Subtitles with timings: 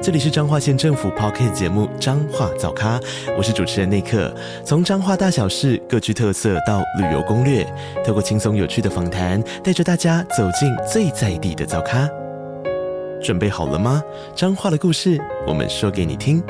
[0.00, 3.00] 这里是彰化县政府 Podcast 节目《彰化早咖》，
[3.36, 4.32] 我是主持人内克。
[4.64, 7.64] 从彰化大小事各具特色到旅游攻略，
[8.06, 12.08] 透过轻松有趣的访谈，带着大家走进最在地的早咖。
[13.20, 14.00] 准备好了吗？
[14.36, 16.40] 彰化的故事，我们说给你听。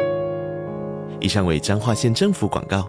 [1.18, 2.86] 以上为彰化县政府广告。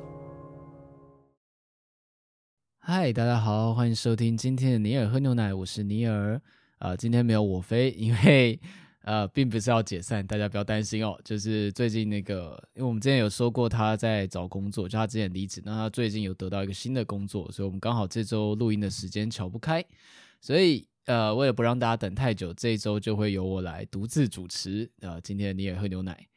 [2.79, 6.33] 嗨，大家好，欢迎收听今天的尼尔喝牛奶，我是尼尔。
[6.79, 8.59] 啊、呃，今天没有我飞，因为。
[9.09, 11.19] 呃，并不是要解散，大家不要担心哦。
[11.25, 19.83] 就是最近那个，因为我们之前有说过他在找工作，就他之前离职，那他最近有得到一个新的工作，所以我们刚好这周录音的时间瞧不开，
[20.39, 24.87] 所以呃，为了不让大家等太久，这一周就会由我来独自主持。
[24.99, 26.27] 呃，今天你也喝牛奶，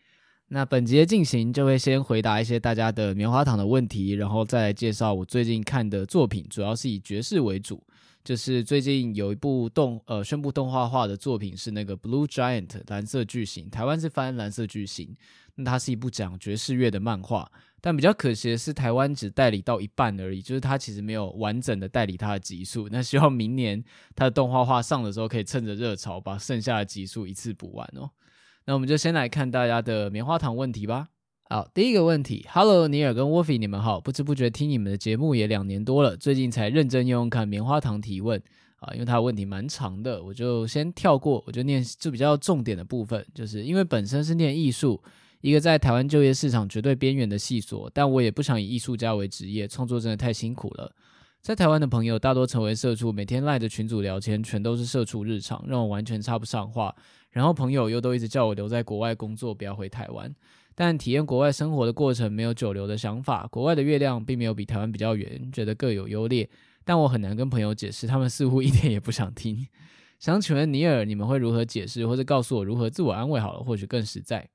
[0.48, 7.84] 那本集的进行就会先回答一些大家的棉花糖的问题，然后再来介绍我最近看的作品，主要是以爵士为主。
[8.24, 15.16] 就是最近有一部动呃宣布动画化的作品是那个 Blue Giant 蓝色巨型，台湾是翻蓝色巨型。
[15.54, 17.46] 那它是一部讲爵士乐的漫画，
[17.78, 22.88] 但比较可惜的是台湾只代理到一半而已，就是它其实没有完整的代理它的集数。
[22.90, 28.08] 那希望明年它的动画化上的时候，可以趁着热潮把剩下的集数一次补完哦。
[28.64, 31.08] 那我们就先来看大家的棉花糖问题吧。
[31.52, 34.00] 好，第一个问题，Hello，尼尔跟 Wolfie，你们好。
[34.00, 38.42] 不知不觉听你们的节目也两年多了，最近才认真用看棉花糖提问
[38.78, 44.98] 啊，因为他的问题蛮长的，我就先跳过，我就念就比较重点的部分，就是因为本身是念艺术，
[45.42, 50.90] 一个在台湾就业市场绝对边缘的系所，但我也不想以艺术家为职业，创作真的太辛苦了。
[51.42, 56.94] 在台湾的朋友大多成为社畜，每天赖着群组聊天全都是社畜日常，让我完全插不上话。
[57.28, 60.34] 然后朋友又都一直叫我留在国外工作，不要回台湾。
[60.74, 66.48] 但体验国外生活的过程没有久留的想法，国外的月亮并没有比台湾比较圆，觉得各有优劣，
[66.84, 69.66] 但我很难跟朋友解释，他们似乎一点也不想听。
[70.18, 74.48] 想请问尼尔，你们会如何解释，或者告诉我如何自我安慰好了，或许更实在。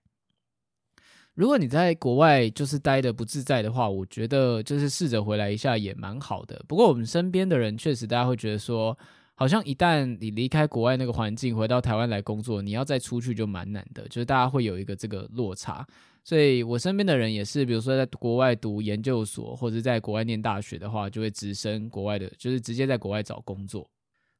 [1.34, 6.64] 如果你在国外就是待得不自在的话，我觉得就是试着回来一下也蛮好的。
[6.68, 8.98] 不过我们身边的人确实大家会觉得说，
[9.40, 15.86] 好像一旦你离开国外那个环境，回到台湾来工作，你要再出去就蛮难的，就是大家会有一个这个落差。
[16.24, 23.88] 所以我身边的人也是，比如说在国外读研究所或者在国外念大学的话，就会直升国外的，就是直接在国外找工作。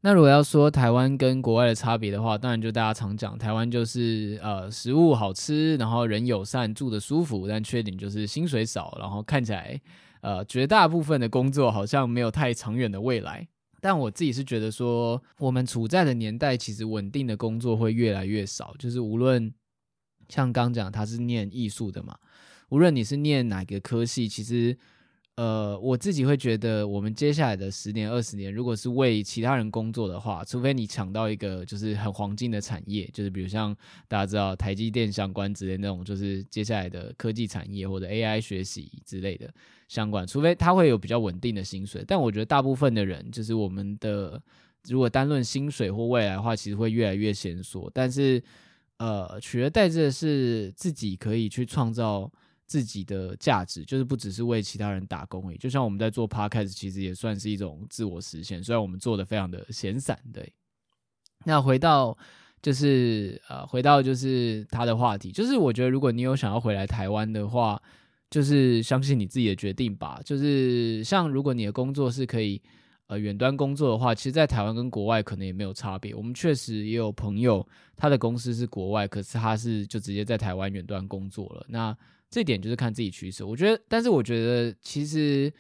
[0.02, 9.80] 那如果要说台湾跟国外的差别的话，当然就大家常讲，台湾就是呃食物好吃，然后人友善，住得舒服，但缺点就是薪水少，然后看起来
[10.22, 13.48] 呃绝大部分的工作好像没有太长远的未来。
[13.80, 19.54] 但我自己是觉得说，我们处在的年代，其实稳定的工作会越来越少，就是无论。
[20.30, 22.18] 像刚讲，他是念艺术的嘛，
[22.68, 24.78] 无论你是念哪个科系，其实，
[25.38, 33.76] 呃，我自己会觉得，我们接下来的十年、二十年，如果是为其他人工作的话，除非你抢到一个就是很黄金的产业，就是比如像
[34.08, 39.48] 大家知道台积电相关之类那种，就是接下来的科技产业或者 AI 学习之类的
[39.88, 42.04] 相关，除非他会有比较稳定的薪水。
[42.08, 44.42] 但我觉得大部分的人，就是我们的，
[44.90, 48.44] 如果单论薪水或未来的话，其实会越来越限缩，但是。
[49.00, 52.28] 呃，取而代之的是自己可以去创造
[52.68, 55.58] 自己的价值，就是不只是为其他人打工而已。
[55.58, 60.20] 就像我们在做 Podcast，其实也算是一种自我实现，虽然我们做的非常的闲散。
[60.32, 60.54] 对，
[61.46, 62.16] 那回到
[62.62, 67.82] 就是呃，回到就是他的话题，就是我觉得如果你有想要回来台湾的话，
[68.30, 70.22] 就是相信你自己的决定吧。
[70.24, 72.62] 就是像如果你的工作是可以。
[73.10, 76.14] 呃，远端工作的话，其实，在台湾跟国外可能也没有差别。
[76.14, 81.66] 我们确实也有朋友，他的公司是国外，可是他是就直接在台湾远端工作了。
[81.70, 81.98] 那
[82.30, 83.46] 这点就是看自己取舍。
[83.46, 85.52] 我觉得，但是我觉得，其实，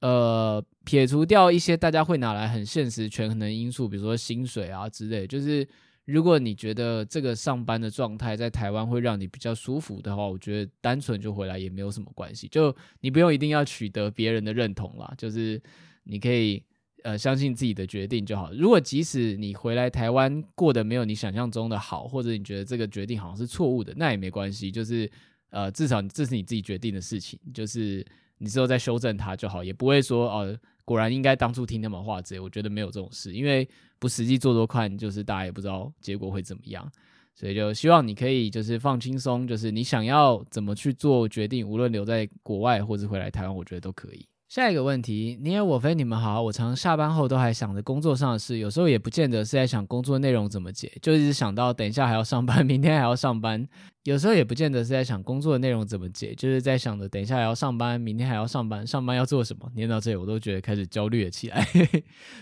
[0.00, 5.66] 呃，撇除掉一些大家会拿来很现实权衡的因素，比如说薪水啊之类，就是
[6.04, 12.48] 如果你觉得这个上班的状态在台湾会让你比较舒服的话，我觉得单纯就回来也没有什么关系。
[12.48, 15.60] 就你不用一定要取得别人的认同啦，就是
[16.04, 16.62] 你可以。
[17.04, 18.52] 呃，相信自己的决定就好。
[18.52, 24.68] 如果即使你回来台湾过得没有你想象中的好，或者你觉得这个决定好像是错误的，那也没关系。
[24.68, 25.08] 就是
[25.50, 28.04] 呃，至少这是你自己决定的事情，就是
[28.38, 32.40] 你之后再修正它就好，也不会说哦、呃，果然应该当初听他们话之类。
[32.40, 33.68] 我觉得没有这种事，因为
[33.98, 36.90] 不实际做做看，就是大家也不知道结果会怎么样。
[37.34, 44.26] 所以就希望你可以就是放轻松，就是你想要怎么去做决定，无论留在国外或者回来台湾，我觉得都可以。
[44.48, 46.40] 下一个问题，你好，我飞，你们好。
[46.40, 53.68] 我常常下班后都还想着工作上的事，有时候也不见得是在想工作内容怎么解，就一直想到等一下还要上班，明天还要上班。
[54.04, 59.70] 有时候也不见得是在想工作内容怎么解，就是在想着等一下还要上班，明天还要上班，上班要做什么。
[59.74, 61.62] 念到这里，我都觉得开始焦虑了起来。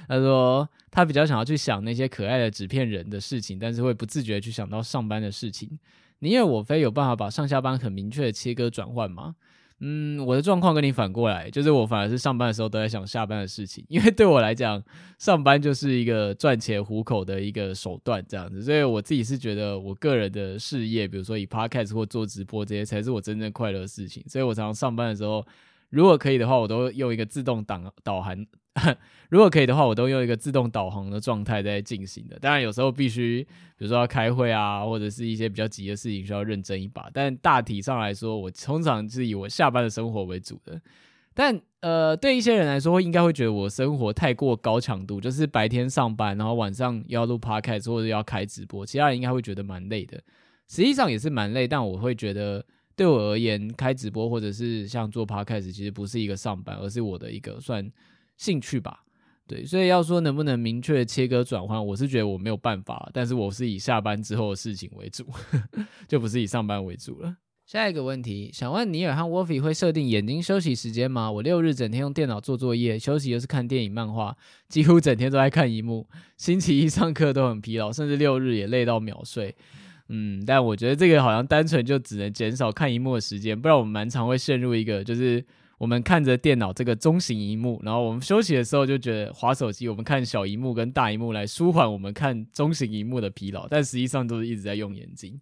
[0.07, 5.77] 他说 他比较想要去想那些可爱的纸片人的事情，但是会不自觉去想到上班的事情。
[6.21, 9.35] 你好，我飞，有办法把上下班很明确的切割转换吗？
[9.81, 14.83] 嗯，我的状况跟你反过来，就是我反而是上班的时候都在想下班的事情，因为对我来讲，
[15.19, 25.45] 上班就是一个赚钱糊口的一个手段，这样子，所以我自己是觉得我个人的事业，比如说以 podcast 或做直播这些，才是我真正快乐的事情，所以我常常上班的时候。
[25.91, 28.47] 如果可以的话，我都用一个自动导导航。
[29.31, 32.39] 如果可以的话，我都用一个自动导航的状态在进行的。
[32.39, 33.43] 当然，有时候必须，
[33.79, 37.09] 比如说要开会啊，或者是一些比较急的事情需要认真一把。
[37.11, 40.79] 但大体上来说，我通常是以我下班的生活为主的。
[41.33, 50.19] 但呃，对一些人来说，应该会觉得我生活太过高强度，就是白天上班，然后晚上要录 podcast 或者要开直播，其他人应该会觉得蛮累的。
[50.69, 52.63] 实际上也是蛮累，但我会觉得。
[52.97, 57.89] 对我而言，开直播或者是像做 podcast，其实不是一个上班，而是我的一个算
[58.39, 59.03] 兴趣吧。
[59.47, 65.25] 对，所以要说能不能明确切割转换，我是觉得我没有办法，但是我是以下班之后的事情为主，
[66.09, 67.37] 就不是以上班为主了。
[67.67, 71.31] 下一个问题，想问尼尔和 Wolfie 会设定眼睛休息时间吗？
[71.31, 74.37] 我六日整天用电脑做作业，休息又是看电影漫画，
[74.69, 76.09] 几乎整天都在看荧幕。
[76.37, 79.55] 星期一上课都很疲劳，甚至六日也累到秒睡。
[80.09, 85.45] 嗯，但我觉得这个好像单纯就只能减少看荧幕的时间，不然我们蛮常会陷入一个，就是
[85.79, 95.41] 我们看着电脑这个中型荧幕，然后我们休息的时候就觉得划手机，我们看小荧幕跟大荧幕来舒缓我们看中型荧幕的疲劳，但实际上都是一直在用眼睛。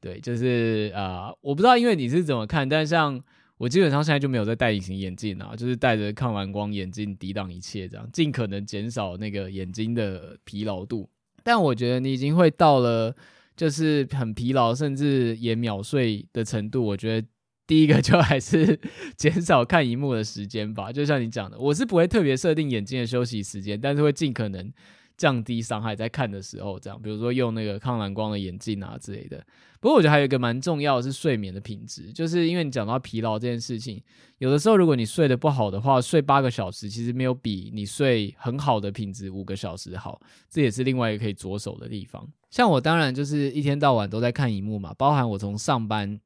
[0.00, 3.22] 对，就是啊、我不知道因为你是怎么看，但像
[3.58, 11.08] 我基本上现在就没有在戴隐形眼镜啊，就是戴着抗蓝光眼镜抵挡一切，这样尽可能减少那个眼睛的疲劳度。
[11.44, 13.14] 但我觉得你已经会到了。
[13.60, 16.82] 就是很疲劳，甚至也秒睡的程度。
[16.82, 17.28] 我觉得
[17.66, 18.80] 第一个就还是
[19.18, 20.90] 减少看荧幕的时间吧。
[20.90, 24.72] 就像你讲的，我是不会特别设定眼睛的休息时间，但是会尽可能
[25.18, 26.98] 降低伤害，在看的时候这样。
[27.02, 29.44] 比如说用那个抗蓝光的眼镜啊之类的。
[29.80, 34.02] 不过我觉得还有一个蛮重要的是睡眠的品质，就是因为你讲到疲劳这件事情，
[34.36, 40.20] 有的时候如果你睡得不好的话，睡八个小时其实没有比你睡很好的品质五个小时好。
[40.50, 42.28] 这也是另外一个可以着手的地方。
[42.50, 46.20] 像我当然就是一天到晚都在看荧幕嘛，包含我从上班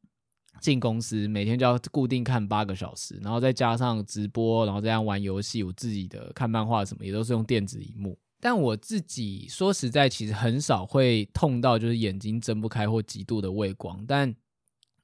[0.61, 8.19] 进公司，每天就要固定看八个小时，然后再加上直播，然后这样玩游戏，我自己的看漫画什么也都是用电子荧幕。
[8.45, 14.05] 但我自己说实在，其实很少会痛到就是眼睛睁不开或极度的畏光。
[14.07, 14.35] 但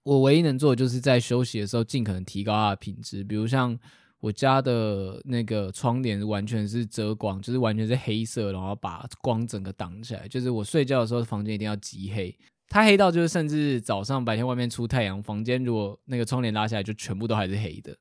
[0.02, 3.78] 我唯一能做的就是在休息的时候尽可能提高它的品质，比如像。
[4.22, 10.28] 我家的那个窗帘完全是遮光，就是完全是黑色，然后把光整个挡起来。
[10.28, 12.38] 就是我睡觉的时候，房间一定要极黑，
[12.68, 17.96] 它黑到就是甚至早上白天外面出太阳，房间如果那个窗帘拉下来，就全部都还是黑的，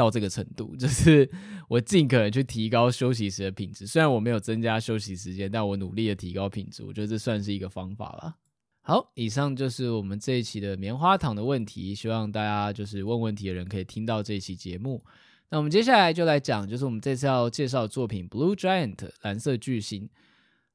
[0.00, 0.74] 到这个程度。
[0.80, 1.30] 就是
[1.68, 3.86] 我尽可能去提高休息时的品质。
[3.86, 6.82] 虽然我没有增加休息时间，但我努力的提高品质。
[6.82, 8.36] 我觉得这算是一个方法了。
[8.80, 11.94] 好，以上就是我们这一期的棉花糖的问题。
[11.94, 15.04] 希望大家就是问问题的人可以听到这一期节目。
[15.50, 20.08] 那我们接下来就来讲，就是我们这次要介绍的作品《Blue Giant》蓝色巨星。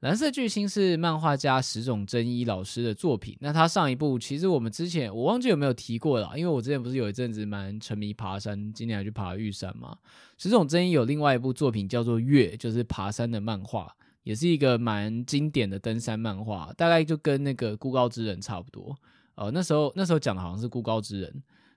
[0.05, 3.35] 蓝色巨星是漫画家石冢真一老师的作品。
[3.39, 9.97] 那他上一部其实我们之前我忘记有没有提过了，因为我之前不是有一阵子蛮沉迷爬山，今年还去爬玉山嘛。
[10.37, 13.91] 石冢真一有另外一部作品叫做《月》，就是爬山的漫画，
[14.21, 18.95] 也是一个蛮经典的登山漫画，大概就跟那个《孤高之人》差不多。
[19.33, 21.31] 呃，那时候那时候讲的好像是《孤高之人》。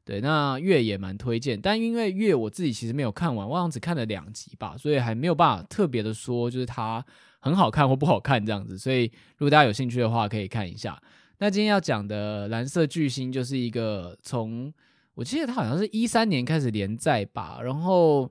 [0.05, 7.03] 对，那月也蛮推荐，但因为月我自己其实没有看完，我好像只看了两集吧，所以还没有办法特别的说，就是它
[7.49, 8.77] 很好看或不好看这样子。
[8.79, 9.05] 所以
[9.39, 11.01] 如果大家有兴趣的话，可以看一下。
[11.39, 14.73] 那今天要讲的蓝色巨星就是一个从
[15.15, 18.31] 我记得它好像是一三年开始连载吧，然后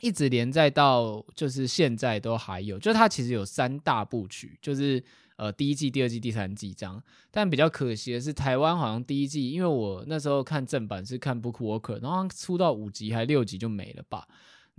[0.00, 5.04] 一直连载到就是现在都还有，就它其实有三大部曲，就是。
[5.36, 14.28] 呃，第一季、第二季、第三季这样，但比较可惜的是，台湾好像第一季，因为我那时候看正版是看 BookWalker，然后出到五集还六集就没了吧。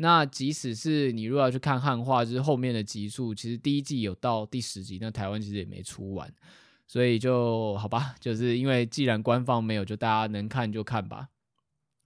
[0.04, 6.30] 那即使是你如果要去看汉化，就是后面的集数，其实第一季有到第十集，那台湾其实也没出完，
[6.86, 11.30] 所以就好吧，就是因为既然官方没有，就大家能看就看吧。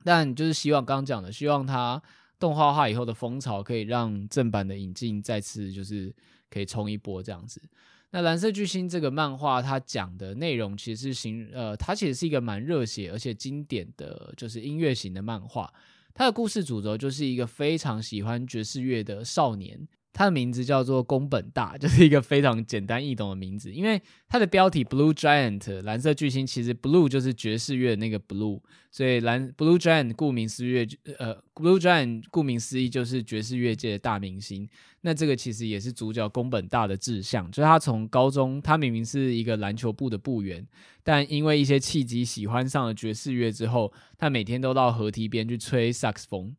[0.04, 2.00] 但就是希望刚刚讲的，希望它
[2.38, 6.16] 动画化以后的风潮可以让正版的引进再次就是
[6.52, 7.60] 可以冲一波这样子。
[8.12, 15.74] 那蓝色巨星这个漫画，它讲的内容其实是形呃，它其实是一个蛮热血而且经典的就是音乐型的漫画。
[16.18, 19.88] 他的故事主轴就是一个非常喜欢爵士乐的少年。
[20.18, 23.72] 他的名字叫做宫本大，就是一个非常简单易懂的名字。
[23.72, 28.60] 因为他的标题 Blue Giant 蓝色巨星，其实 Blue 就是爵士乐那个 Blue，
[28.90, 30.88] 所以蓝 Blue Giant 顾名思义，
[31.20, 34.68] 呃，Blue Giant 顾名思义就是爵士乐界的大明星。
[35.02, 40.68] 那这个其实也是主角宫本大的志向，就是他从高中，他明明是一个篮球部的部员，
[41.04, 46.56] 但因为一些契机喜欢上了爵士乐之后，他每天都到河堤边去吹萨克斯风。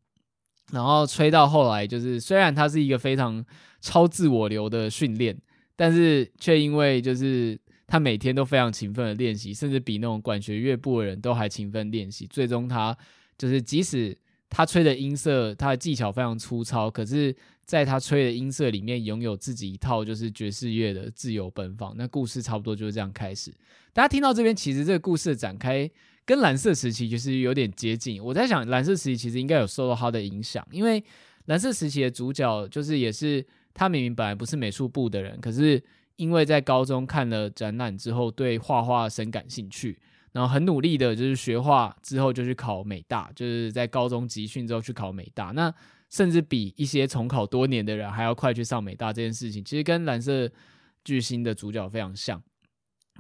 [0.71, 3.45] 然后吹到后来，就是虽然他是一个非常
[3.81, 5.37] 超自我流的训练，
[5.75, 12.27] 但是却因为就是他每天都非常勤奋的练习，甚至比那种管弦乐部的人都还勤奋练习。
[12.27, 12.97] 最终他
[13.39, 14.17] 就是即使
[14.51, 17.35] 他吹的音色，他的技巧非常粗糙，可是
[17.65, 21.95] 在他吹的音色里面拥有自己一套就是爵士乐的自由奔放。
[21.97, 23.51] 那故事差不多就是这样开始。
[23.95, 25.91] 大家听到这边，其实这个故事的展开。
[26.29, 31.03] 跟蓝色时期就是有点接近，我在想蓝色时期其实应该有受到他的影响，因为
[31.47, 33.43] 蓝色时期的主角就是也是
[33.73, 35.83] 他明明本来不是美术部的人，可是
[36.17, 39.99] 因为在高中看了展览之后对画画深感兴趣，
[40.33, 45.73] 然后很努力的就是学画之后就去考美大，就是在高中集训之后去考美大，那
[46.11, 50.47] 甚至比一些重考多年的人还要快去上美大这件事情，其实跟蓝色
[51.03, 52.43] 巨星的主角非常像。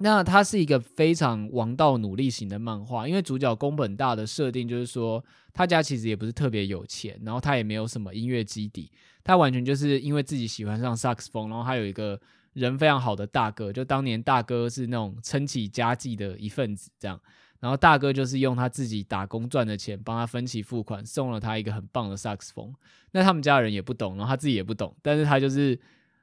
[0.00, 8.90] 那它是一个非常王道努力型的漫画，因为主角宫本大的设定就是说，他家其实也不是特别有钱，然后他也没有什么音乐基底，
[9.25, 12.21] 他完全就是因为自己喜欢上萨克斯风，然后他有一个
[12.52, 17.21] 人非常好的大哥，就当年大哥是那种撑起家计的一份子这样，
[17.59, 22.73] 然后大哥就是用他自己打工赚的钱帮他分期付款，送了他一个很棒的萨克斯风，
[23.11, 25.78] 那他们家人也不懂，然后他自己也不懂，但是他就是。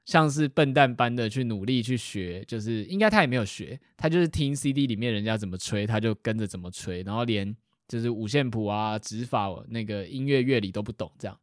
[0.06, 7.56] 像是笨蛋般的去努力去学，就是应该他也没有学，他就是听 CD 里面人家怎么吹，他就跟着怎么吹，然后连
[7.88, 11.38] 就是五线谱啊、指法那个音乐乐理都不懂这样。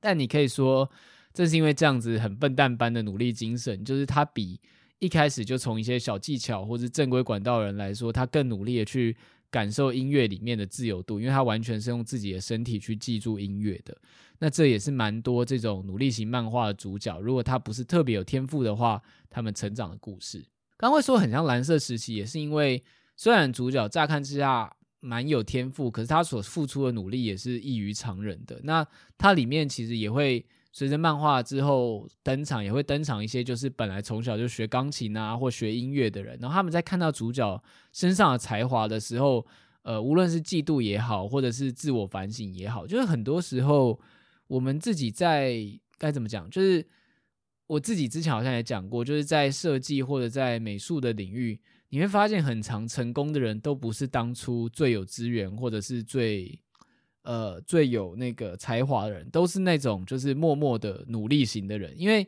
[0.00, 0.90] 但你可以说，
[1.32, 4.60] 正是因为这样子很笨蛋般的努力精神，就是他比
[4.98, 9.16] 一开始就从一些小技巧或是正规管道人来说，他更努力的去
[9.52, 13.96] 感受音乐里面的自由度，因为他完全是用自己的身体去记住音乐的。
[14.38, 20.44] 那这也是蛮多这种努力型漫画的主角，如果他不是特别有天赋的话，他们成长的故事。
[20.78, 22.82] 刚会说很像蓝色时期，也是因为
[23.14, 28.58] 虽然主角乍看之下蛮有天赋，可是他所付出的努力也是异于常人的。
[28.64, 28.84] 那
[29.18, 37.62] 它里面其实也会随着漫画之后登场，也会登场一些就是本来从小就学钢琴啊或学音乐的人，然后他们在看到主角
[37.92, 39.46] 身上的才华的时候，
[39.82, 44.00] 呃，无论是嫉妒也好，或者是自我反省也好，就是很多时候。
[44.48, 45.56] 我们自己在
[45.96, 46.50] 该怎么讲？
[46.50, 46.86] 就是
[47.66, 56.60] 我自己之前好像也讲过，就是在设计或者在美术的领域，你会发现很长成功的人都不是当初最有资源或者是最
[57.22, 61.94] 呃最有那个才华的人，都是那种就是默默的努力型的人。
[61.96, 62.26] 因为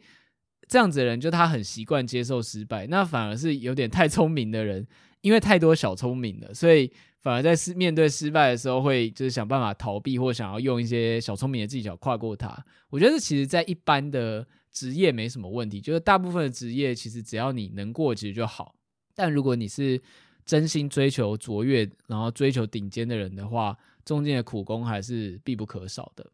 [0.69, 4.87] 这样子的人，就他很习惯接受失败，那反而是有点太聪明的人，
[5.21, 6.91] 因为太多小聪明了，所以。
[7.25, 12.55] 反而在失面对失败的时候，会就是想办法逃避，或想要用一些小聪明的技巧跨过它。
[12.91, 18.75] 我觉得其实，在一般的职业没什么问题，就是大部分的职业其实只要你能过，其实就好。
[19.15, 19.99] 但如果你是
[20.45, 23.75] 真心追求卓越，然后追求顶尖的人的话，
[24.05, 26.31] 中间的苦功还是必不可少的。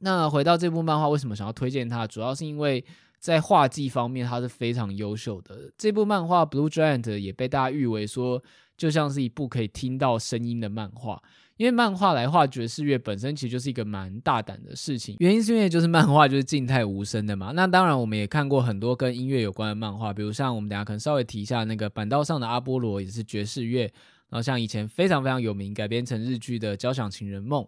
[0.00, 2.06] 那回到这部漫画，为什么想要推荐它？
[2.06, 2.84] 主要是因为
[3.18, 5.70] 在画技方面，它是非常优秀的。
[5.76, 8.42] 这部漫画《Blue Giant》也被大家誉为说。
[8.80, 11.22] 就像是一部可以听到声音的漫画，
[11.58, 15.16] 因为漫画来画爵士乐本身其实就是一个蛮大胆的事情。
[15.18, 17.52] 原因是因为就是漫画就是静态无声的嘛。
[17.54, 23.92] 那当然我们也看过很多跟音乐有关的漫画，比如像我们等下可能稍微提一下那个板道上的阿波罗也是爵士乐，
[24.30, 27.62] 然后像以前非常非常有名改编成日剧的《交响情人梦》，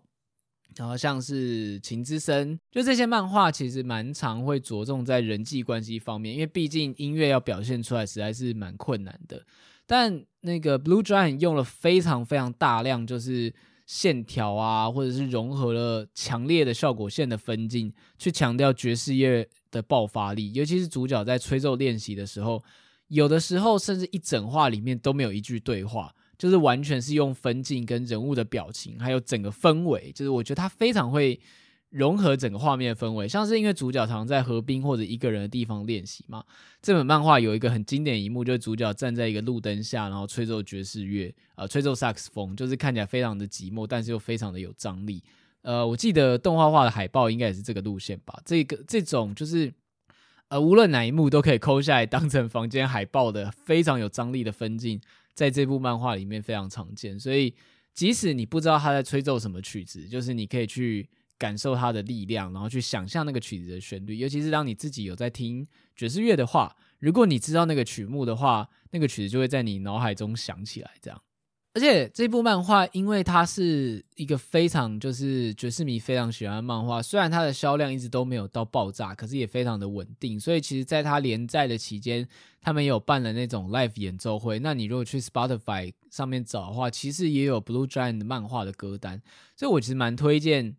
[0.77, 9.45] 然后像是《情之声》，就这些漫画其实蛮常会着重在人际关系方面，因为毕竟音乐要表现出来实在是蛮困难的。
[9.85, 13.53] 但那个 Blue Giant 用了非常非常大量，就是
[13.85, 20.53] 线条啊，或者是融合了强烈的效果线的分镜，去强调爵士乐的爆发力。
[20.55, 22.63] 尤其是主角在吹奏练习的时候，
[23.09, 31.39] 有的时候甚至一整话里面都没有一句对话，就是完全是用分镜跟人物的表情，还有整个氛围，就是我觉得他非常会。
[31.93, 36.43] 融合整个画面的氛围，像是因为主角常在河滨或者一个人的地方练习嘛。
[36.81, 45.23] 这本漫画有一个很经典一幕，就是主角站在一个路灯下，然后吹奏爵士乐，呃，吹奏萨克斯风，就是看起来非常的寂寞，但是又非常的有张力。
[45.61, 48.41] 呃，我记得动画化的海报应该也是这个路线吧。
[48.43, 49.71] 这个这种就是，
[50.49, 54.99] 呃，无论哪一幕都可以抠下来当成房间海报的非常有张力的分镜，
[55.35, 57.55] 在这部漫画里面非常常见，所以。
[57.95, 64.17] 即使你不知道他在吹奏什么曲子，就是你可以去感受它的力量，然后去想象那个曲子的旋律。
[64.17, 71.23] 尤其是当你自己有在听爵士乐的话，如果你知道那个曲目的话，那个曲子就会在你脑海中响起来，这样。
[71.75, 80.39] 而且这部漫画，因为它是一个非常就是爵士迷非常喜欢的漫画，虽然它的销量一直都没有到爆炸，可是也非常的稳定。
[80.39, 82.29] 所以其实，在它连载的期间，
[82.61, 84.59] 他们也有办了那种 live 演奏会。
[84.59, 89.23] 那你如果去 Spotify 上面找的话，其实也有 Blue Giant 的漫画的歌单。
[89.57, 90.77] 所以我其实蛮推荐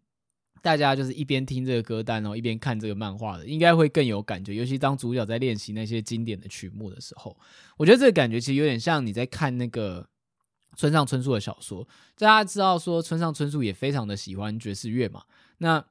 [0.61, 4.53] 大家，就是一边听这个歌单哦，一边看这个漫画的，应该会更有感觉。
[4.53, 7.35] 尤其当主角在练习那些经典的曲目的时候，
[7.77, 10.07] 我觉得这个感觉其实有点像你在看那个。
[10.75, 11.87] 村上春树的小说，
[12.17, 15.23] 大家知道说村上春树也非常的喜欢爵士乐嘛。
[15.59, 15.83] 那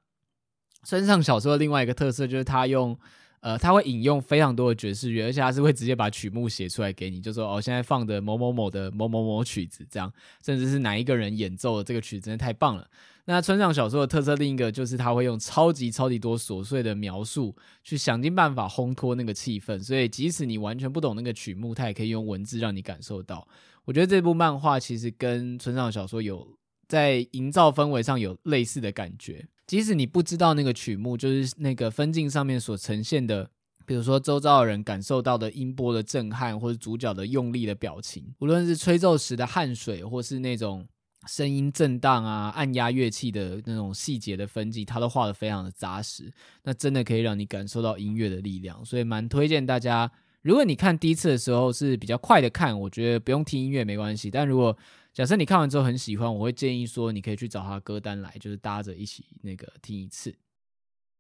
[0.84, 2.98] 村上小说的另外一个特色就是他用，
[3.40, 10.12] 呃，他会引用非常多的爵士乐，而且他是会直接把曲目写出来给你，就说哦，现在放的某某某的某某某曲子这样，
[10.44, 12.88] 甚至是哪一个人演奏的这个曲子真的太棒了。
[13.24, 23.46] 那村上小说的特色另一个就是他会用超级超级多琐碎的描述，去想尽办法烘托那个气氛，所以即使你完全不懂那个曲目，他也可以用文字让你感受到。
[23.84, 33.50] 我觉得这部漫画其实跟村上小说有在营造氛围上有类似的感觉，即使你不知道那个曲目，就是那个分镜上面所呈现的，
[33.84, 40.86] 比如说周遭的人感受到的音波的震撼，或者主角的用力的表情，无论是吹奏时的汗水，或是那种
[41.26, 50.12] 声音震荡啊、按压乐器的那种细节的分镜，它都画得非常的扎实，那真的可以让你感受到音乐的力量，所以蛮推荐大家。
[50.42, 54.30] 如果你看第一次的时候是比较快的看，我觉得不用听音乐没关系。
[54.30, 54.76] 但如果
[55.12, 60.34] 假设你看完之后很喜欢，我会建议说你可以去找他歌单来，就是搭着一起那个听一次。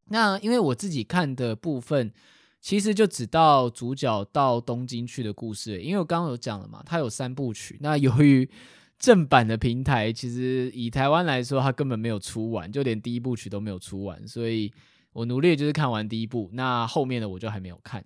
[0.06, 2.12] 那因为我自己看的部分，
[2.60, 5.80] 其实就只到主角到东京去的故事。
[5.80, 7.78] 因为我刚刚有讲了嘛，它有三部曲。
[7.80, 8.48] 那由于
[8.98, 14.72] 正版的平台，其实以台湾来说，它根本没有出完，就连第一部曲都没有出完，所以
[15.12, 18.04] 我努力就是看完第一部，那后面的我就还没有看。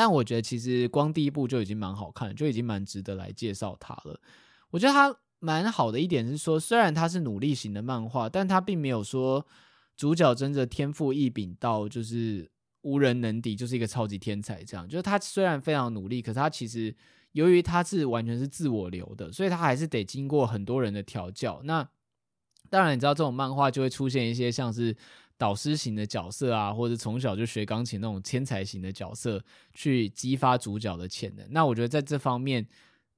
[0.00, 4.18] 但我觉得其实光第一部就已经蛮好看，就已经蛮值得来介绍它了。
[4.70, 9.46] 我觉得它蛮好的一点是说，虽然它是努力型的漫画，但它并没有说
[9.98, 14.88] 主角真的天赋异禀到就是无人能敌，就是一个超级天才这样。
[14.88, 16.96] 就是他虽然非常努力，可是他其实
[17.32, 21.60] 由于他是完全是自我流的，所以他还是得经过很多人的调教。
[21.64, 21.86] 那
[22.70, 24.96] 当然，你知道这种漫画就会出现一些像是。
[25.40, 31.46] 导师型的角色啊，或者从小就学钢琴那种天才型的角色，去激发主角的潜能。
[31.50, 32.66] 那我觉得在这方面，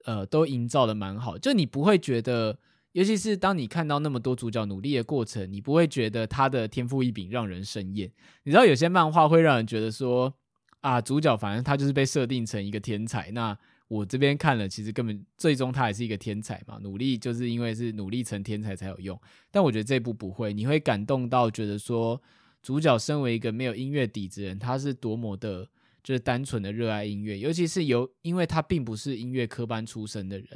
[0.04, 1.36] 呃，都营造的蛮好。
[1.36, 2.56] 就你不会觉得，
[2.92, 8.08] 尤其是当你看到那么多主角努力的过程，你不会觉得他的天赋异禀让人生厌。
[8.44, 10.32] 你知道有些漫画会让人觉得说，
[10.80, 13.58] 啊，主角反正他就是被设定成一个天才，那。
[13.92, 19.20] 我这边看了，其实根本最终他还是一个天才嘛，努力就是因为是努力成天才才有用。
[19.50, 22.18] 但我觉得这部不会，你会感动到觉得说，
[22.62, 25.68] 主角身为一个没有音乐底子的人，他是多么的，
[26.02, 30.48] 就是单纯的热爱音乐，尤其是由，因为他并不是音乐科班出身的人。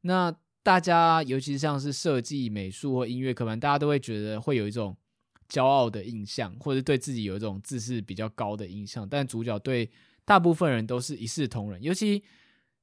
[0.00, 4.96] 那大家，尤其像是设计、美术或音乐科班，大家都会觉得会有一种
[5.48, 9.08] 骄傲的印象，或者对自己有一种自视比较高的印象。
[9.08, 9.88] 但主角对
[10.24, 12.24] 大部分人都是一视同仁，尤其。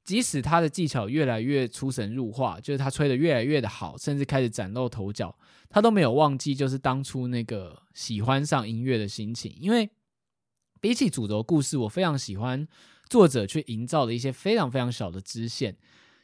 [0.10, 5.38] 即使他的技巧越来越出神入化，就是他吹的越来越的好，甚至开始崭露头角，
[5.70, 9.56] 他都没有忘记就是当初那个喜欢上音乐的心情。
[9.60, 9.88] 因为
[10.82, 12.68] 比起主轴故事，我非常喜欢
[13.08, 15.78] 作者去营造的一些非常非常小的支线，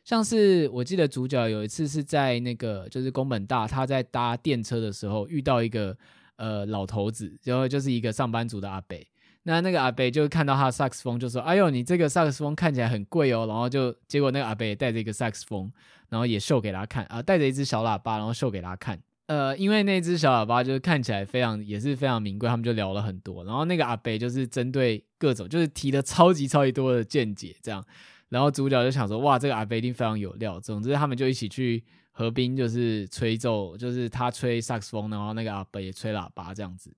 [0.03, 5.95] 像是我记得主角有一次是在那个就是宫本大，他在搭电车的时候遇到一个
[6.37, 9.07] 呃老头子，然后就是一个上班族的阿北。
[9.47, 15.71] 那那个阿伯就看到他萨克斯风，就说：“哎呦，你这个萨克斯风看起来很贵哦。”然后就结果那个阿伯也带着一个萨克斯风，
[16.09, 18.99] 然后也秀给他看啊，带着一只小喇叭，然后秀给他看。
[19.27, 23.43] 呃，因为那只小喇叭就是看起来非常也是非常名贵，他们就聊了很多。
[23.43, 27.85] 然后那个阿伯就是针对各种就是提了超级超级多的见解，这样。
[28.29, 36.91] 然后主角就想说：“哇，这个阿伯一定非常有料。”总之，他们就一起去河滨，就是吹奏，就是他吹萨克斯风，然后那个阿伯也吹喇叭，这样子。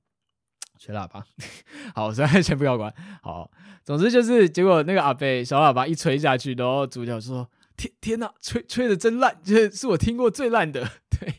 [0.77, 1.25] 吹喇叭，
[1.95, 2.93] 好，所以先不要管。
[3.21, 3.49] 好，
[3.83, 10.87] 总之就是，结果那个阿伯小喇叭一吹下去，然后主角说：“天天呐，吹吹的真烂，就是是我听过最烂的。
[11.19, 11.33] ”对，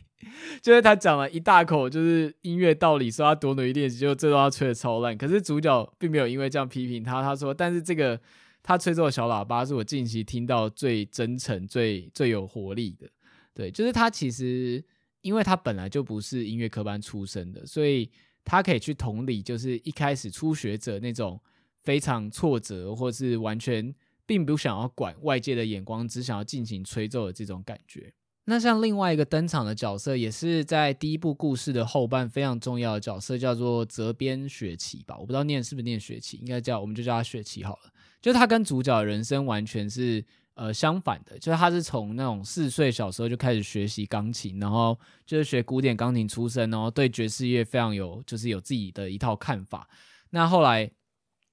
[0.61, 5.17] 就是他讲了一大口就是音乐道理，说他多努力练习，结果最终他吹的超烂。
[5.17, 8.19] 可是主角并没有因为这样批评他，他说：“但是这个
[8.61, 13.07] 他吹奏的小喇叭是我近期听到最真诚、最最有活力的。”
[13.55, 14.83] 对，就是他其实
[15.21, 18.09] 因为他本来就不是音乐科班出身的，所以。
[18.43, 21.39] 他可以去同理，就是一开始初学者那种
[21.83, 23.93] 非常挫折，或是完全
[24.25, 28.13] 并不想要管外界的眼光，只想要尽情吹奏的这种感觉。
[28.45, 35.15] 那像另外一个登场的角色，也是在第一部故事的后半非常重要的角色，叫做泽边雪琪吧？
[35.19, 37.93] 我不知道念是不是念雪琪，应该叫我们就叫他雪琪好了。
[38.21, 40.25] 就他跟主角的人生完全是
[40.59, 49.87] 呃相反的，就是他是从那种四岁小时候就开始学习钢琴，然后就是学古典钢琴出身，然后对爵士乐非常有就是有自己的一套看法。
[50.31, 50.91] 那后来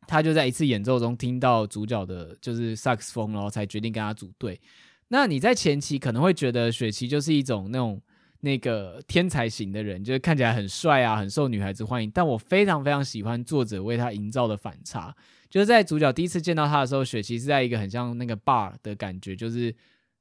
[0.08, 4.60] 他就在一次演奏中听到主角的就是萨克斯风，然后才决定跟他组队。
[5.06, 8.02] 那你在前期可能会觉得雪琪就是一种那种
[8.40, 12.10] 那个天才型的人，就是看起来很帅啊，很受女孩子欢迎。
[12.10, 15.14] 但我非常非常喜欢作者为他营造的反差，
[15.56, 19.74] 就是在主角第一次见到他的时候，雪琪是在一个很像那个 bar 的感觉，就是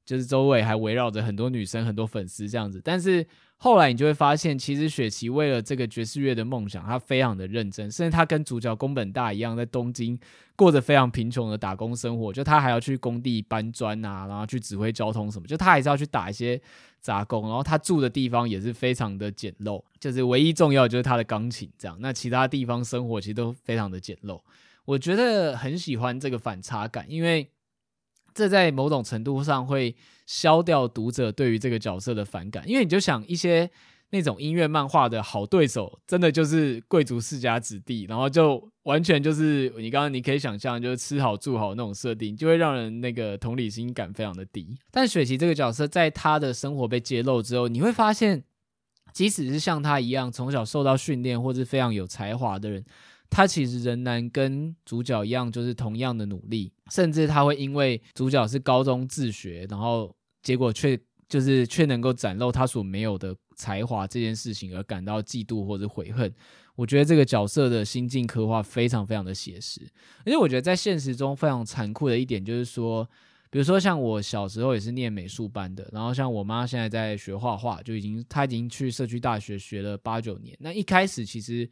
[0.06, 3.26] 就是周围还围绕着很多女生、很多粉丝这样子，但是。
[3.58, 10.18] 后来你就会发现，其实雪琪为了这个爵士乐的梦想，他非常的认真，甚至他跟主角宫本大一样，在东京
[10.54, 12.30] 过着非常贫穷的打工生活。
[12.30, 16.60] 就他还要去工地搬砖啊，然后去指挥交通什么，就他还是要去打一些
[17.00, 17.44] 杂工。
[17.48, 21.96] 然后他住的地方也是非常的简陋，就是唯一重要的就是他的钢琴这样。
[22.02, 24.38] 那其他地方生活其实都非常的简陋。
[24.86, 27.50] 我觉得很喜欢这个反差感，因为。
[28.34, 29.96] 这在某种程度上会
[30.26, 33.70] 消掉读者对于这个角色的反感，因为你就想一些
[34.10, 44.76] 那种音乐漫画的好对手，真的就是贵族世家子弟，然后就完全就是你刚刚你可以想象，就是吃好住好那种设定，就会让人那个同理心感非常的低。
[44.90, 48.44] 但雪琪这个角色，在他的生活被揭露之后，你会发现，
[49.14, 52.84] 即使是像他一样从小受到训练或是非常有才华的人。
[53.28, 66.32] 他其实仍然跟主角一样，就是同样的努力，甚至他会因为主角是高中自学，然后结果却就是却能够展露他所没有的才华这件事情而感到嫉妒或者悔恨。
[66.76, 69.80] 我觉得这个角色的心境刻画非常非常的写实，
[70.24, 73.04] 而且我觉得在现实中非常残酷的一点就是说，
[73.50, 81.68] 比如说像我小时候也是念美术班的，然后像我妈现在在学画画，就已经她已经去社区大学学了八九年，那一开始其实。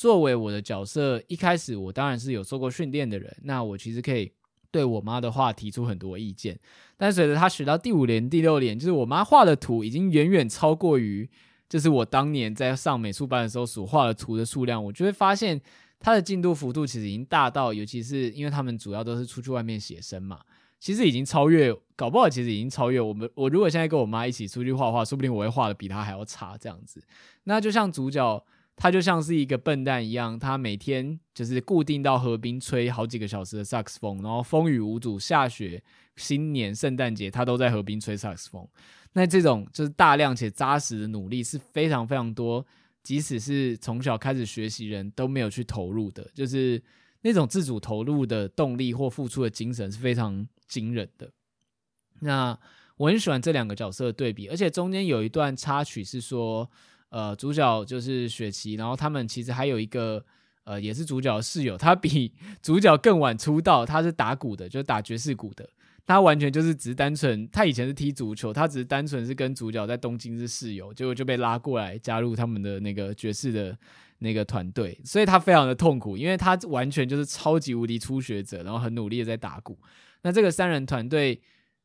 [0.00, 4.32] 作为我的角色，一开始我当然是有受过训练的人，那我其实可以
[4.70, 6.58] 对我妈的画提出很多意见。
[6.96, 11.28] 但随着她学到第五年、第六年，就是我妈画的图已经远远超过于，
[11.68, 15.60] 就是我当年在上美术班的时候所画的图的数量，我就会发现
[15.98, 20.40] 她的进度幅度其实已经大到，尤其是因为他们主要都是出去外面写生嘛，
[20.78, 23.30] 其实已经超越，搞不好其实已经超越我们。
[23.34, 27.04] 我如果现在跟我妈一起出去画画，说不定我会画的比她还要差这样子。
[27.44, 28.42] 那就像主角。
[28.82, 35.82] 他就像是一个笨蛋一样，他每天就是固定到河边吹好几个小时的萨克斯风，然后风雨无阻，下雪、
[36.16, 38.66] 新年、圣诞节，他都在河边吹萨克斯风。
[39.12, 42.64] 那这种就是大量且扎实的努力是非常非常多，
[43.02, 46.82] 即使是从小开始学习人都没有去投入的，就是
[47.20, 51.30] 那种自主投入的动力或付出的精神是非常惊人的。
[52.20, 52.58] 那
[52.96, 56.70] 我很喜欢这两个角色的对比，而且中间有一段插曲是说。
[57.10, 60.24] 呃，主角就是雪琪，然后他们其实还有一个，
[60.64, 65.68] 呃，也是主角的室友，他比 主角更晚出道，他是打鼓的，就是打爵士鼓的，
[66.06, 73.76] 他完全就是只是单纯，他以前是踢足球，他只是单纯是跟主角在东京是室友，结果就被拉过来加入他们的那个爵士的
[74.20, 79.76] 那个团队，所以他非常的痛苦，因为他完全就是超级无敌初学者，然后很努力的在打鼓，
[80.22, 81.40] 那这个三人团队。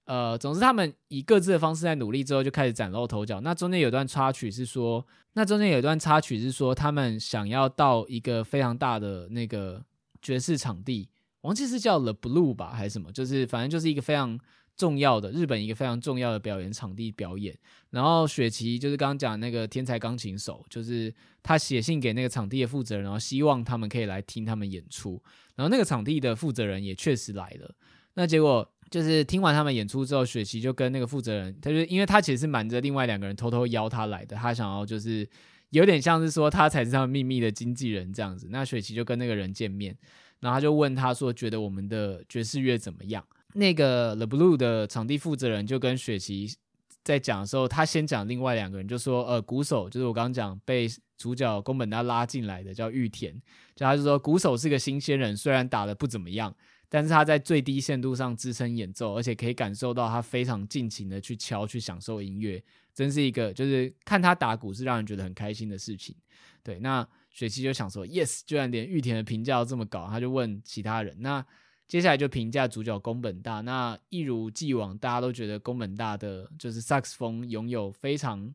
[0.06, 3.42] 呃，总之，他们以各自的方式在努力之后，就开始崭露头角。
[3.42, 9.84] 那中间有段插曲是说，那中间有一段插曲是说，他们想要到一个非常大的那个
[10.22, 11.10] 爵士场地，
[11.42, 14.40] 忘记是叫 The Blue 吧，还是什么，就是反正就是一个非常
[14.78, 17.58] 重要的日本一个非常重要的表演场地表演。
[17.90, 25.20] 然后雪琪就是刚刚讲那个天才钢琴手，就是他写信给那个场地的负责人，然后希望他们可以来听他们演出。
[25.56, 27.74] 然后那个场地的负责人也确实来了。
[28.14, 28.72] 那结果。
[28.92, 35.28] 就是听完他们演出之后，雪琪就跟那个负责人，他就因为他其实是瞒着另外两个人偷偷邀他来的，他想要就是
[35.72, 38.48] 有点像是说他才是他们秘密的经纪人这样子。
[38.52, 39.98] 那雪琪就跟那个人见面，
[40.40, 43.26] 然后他就问他说，觉得我们的爵士乐怎么样？
[43.56, 46.56] 那个 The Blue 的场地负责人就跟雪琪
[47.04, 53.34] 在讲的时候，他先讲另外两个人，就说呃，鼓手就是我刚刚讲被主角宫本大拉进来的叫玉田，
[53.76, 56.56] 就他就说鼓手是个新鲜人，虽然打的不怎么样。
[56.90, 66.16] 但是他在最低限度上支撑演奏，而且可以感受到他非常尽情的去敲，去享受音乐，真是一个就是看他打鼓是让人觉得很开心的事情。
[66.64, 71.46] 对，那雪琪就想说，yes，居然连玉田的评价都这么高，他就问其他人，那
[71.88, 73.62] 接下来就评价主角宫本大。
[73.62, 78.52] 那一如既往，大家都觉得宫本大的就是萨克斯风拥有非常，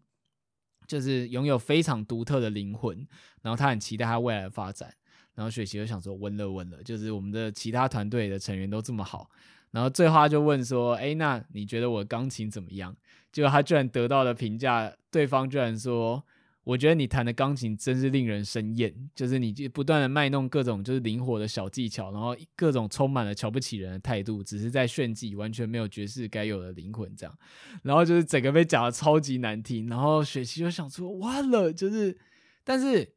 [0.89, 3.07] 就是拥有非常独特的灵魂，
[3.43, 4.93] 然后他很期待他未来的发展。
[5.35, 9.31] 然后雪琪就想说，稳了稳了，就是我们的其他团队的成员都这么好，
[9.71, 12.97] 然后最后他就问说：“哎，那你觉得我钢琴怎么样？”
[13.33, 16.25] 结果他居然得到了评价，对方居然说。
[16.63, 27.35] 我觉得你弹的钢琴真是令人生厌，就是你就不断的卖弄各种就是灵活的小技巧，然后各种充满了瞧不起人的态度，只是在炫技，完全没有爵士该有的灵魂这样。
[27.83, 32.17] 然后就是整个被讲的超级难听，然后雪琪就想说完了，就是，
[32.63, 33.11] 但是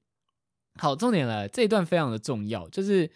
[0.75, 3.09] 好，重点来了，这一段非常的重要，就是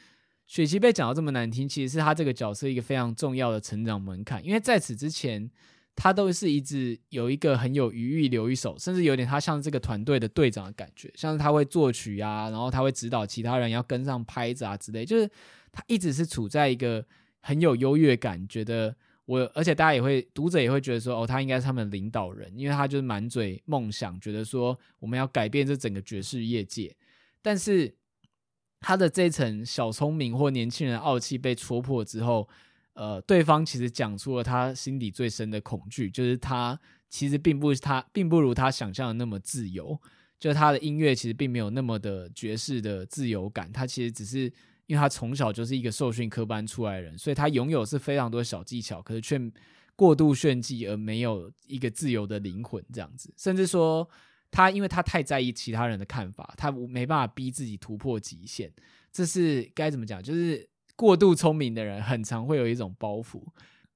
[0.46, 5.50] 雪琪被讲到这么难听，其实是他这个角色一个非常重要的成长门槛，因为在此之前。
[6.00, 15.28] 他都是一直有一个很有余裕留一手，甚至有点他像这个团队的队长的感觉，像是他会作曲啊，然后他会指导其他人要跟上拍子啊之类，就是
[15.72, 17.04] 他一直是处在一个
[17.40, 26.96] 很有优越感，觉得我，而且大家也会读者也会觉得说，哦，他应该是他们领导人，因为他就是满嘴梦想，觉得说我们要改变这整个爵士业界，
[27.42, 27.96] 但是
[28.80, 32.48] 他的这层小聪明或年轻人傲气被戳破之后。
[33.00, 36.76] 呃，对方其实讲出了他心底最深的恐惧，就是他
[37.08, 39.96] 其实并不他并不如他想象的那么自由，
[40.40, 44.52] 就他的音乐其实并没有那么的爵士的自由感，他其实只是
[44.88, 49.40] 因为他从小就是一个受训科班出来的人，所以他拥有是非常多小技巧，可是却
[49.96, 54.10] 过度炫技而没有一个自由的灵魂这样子，甚至说
[54.58, 58.72] 他因为他太在意其他人的看法，他没办法逼自己突破极限，
[59.12, 60.22] 这是该怎么讲？
[60.24, 60.68] 就是。
[61.00, 63.40] 过度聪明的人很常会有一种包袱。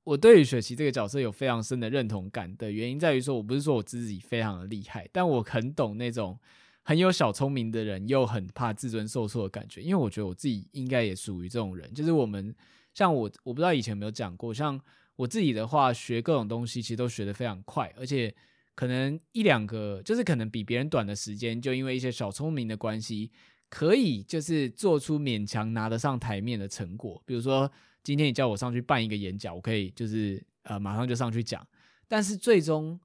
[0.03, 6.39] 我对于雪琪这个角色有非常深的认同感的原因在于说，我不是说我自己非常的厉害，但我很懂那种
[6.83, 9.81] 很有小聪明的人又很怕自尊受挫的感觉。
[9.81, 12.53] 因为我觉得我自己应该也属于这种人，就是我们
[12.93, 14.79] 像我，我不知道以前有没有讲过，像
[15.15, 18.31] 我自己的话，学各种东西其实都学得非常快，而且
[18.75, 23.31] 可能一两个就是可能比别人短的时间，就因为一些小聪明的关系。
[23.73, 27.71] 可以就是做出勉强拿得上台面的成果，比如说
[28.03, 31.65] 今天你叫我上去办一个演讲，我可以就是呃马上就上去讲。
[32.05, 32.99] 但是最终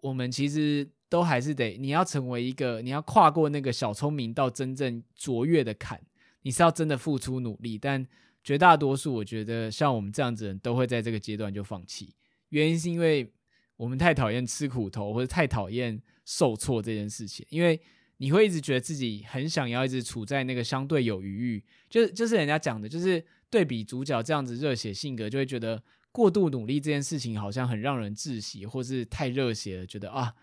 [0.00, 6.02] 我们其实都还是得，你要成为一个，你要跨过那个小聪明到真正卓越的坎，
[6.42, 7.78] 你是要真的付出努力。
[7.78, 8.04] 但
[8.42, 12.12] 绝大多数我觉得像我们这样子人都会在这个阶段就放弃，
[12.48, 13.32] 原因是因为
[13.78, 17.80] 我们太讨厌吃苦头，或者太讨厌受挫这件事情，因为。
[18.20, 30.34] 你会一直觉得自己很想要一直处在那个相对有余裕，就是就是人家讲的，就是对比主角这样子热血性格，就会觉得过度努力这件事情好像很让人窒息，或是太热血了，觉得啊，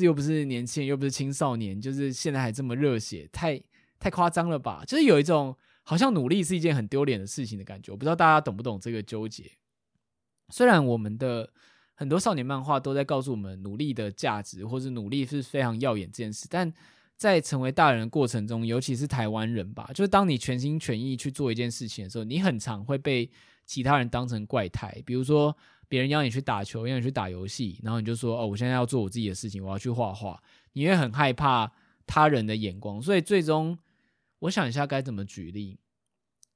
[0.00, 3.62] 又不是年轻人，又不是青少年，就是现在还这么热血，太
[4.00, 4.82] 太夸张了吧？
[4.84, 7.92] 就是有一种好像努力是一件很丢脸的事情的感觉。
[7.92, 9.48] 我不知道大家懂不懂这个纠结。
[10.48, 11.48] 虽然我们的
[11.94, 16.72] 很多少年漫画都在告诉我们努力的价值，或是努力是非常耀眼这件事，但
[17.16, 23.30] 在成为大人的过程中，尤其是台湾人吧，就是当你全心全意去做一件事情的时候，你很常会被
[23.64, 25.00] 其他人当成怪胎。
[25.06, 31.70] 比如说，别人邀你去打球，邀你去打游戏，然后你就说：“哦，我现在要做我自己的事情，我要去画画。”你会很害怕
[32.06, 33.78] 他人的眼光，所以最终，
[34.40, 35.78] 我想一下该怎么举例，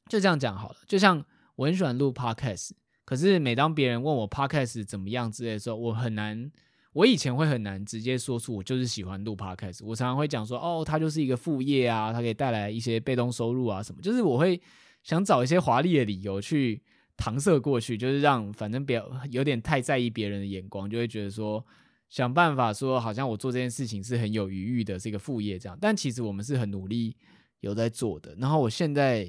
[0.08, 0.76] 就这样讲好了。
[0.88, 2.70] 就像我很喜欢录 podcast，
[3.06, 6.52] 可是每当别人问我 podcast 怎么样之类的时候，我很难。
[6.92, 14.58] 我以前会很难直接说出我就是喜欢录 podcast，我常常会讲说哦，它就是一个副业啊，它可以带来一些被动收入啊什么，就是我会
[15.02, 16.82] 想找一些华丽的理由去
[17.18, 21.62] 搪塞过去，就是让反正别有点太在意别人的眼光，就会觉得说
[22.08, 27.14] 想办法说好像我做这件事情是很有余裕的这个副业这样，但其实我们是很努力
[27.60, 28.34] 有在做的。
[28.38, 29.28] 然后我现在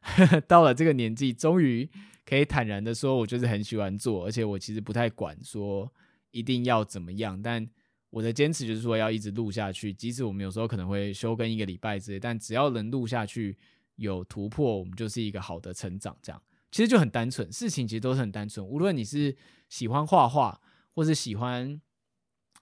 [0.00, 1.86] 呵 呵到了这个年纪，终于
[2.32, 5.92] 可以坦然的说，我就是很喜欢做，而且我其实不太管说。
[6.30, 7.42] 一定要怎么样？
[7.42, 7.68] 但
[8.08, 13.54] 我的坚持就是说要一直录下去，即使我们有时候可能会休更一个礼拜之类，但只要能录下去，
[13.96, 16.16] 有突破，我们就是一个好的成长。
[16.22, 18.66] 这样其实就很单纯，事情其实都是很单纯。
[18.66, 19.36] 无论你是
[19.68, 20.58] 喜欢画画，
[20.94, 21.78] 或是喜欢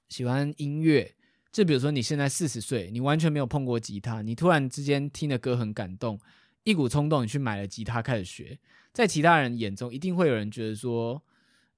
[0.08, 1.14] 喜欢音乐，
[1.52, 6.18] 就比如说你现在四十岁，你完全没有碰过吉他，你突然之间听的歌很感动，
[6.64, 8.58] 一股冲动你去买了吉他开始学，
[8.92, 11.22] 在其他人眼中，一定会有人觉得说。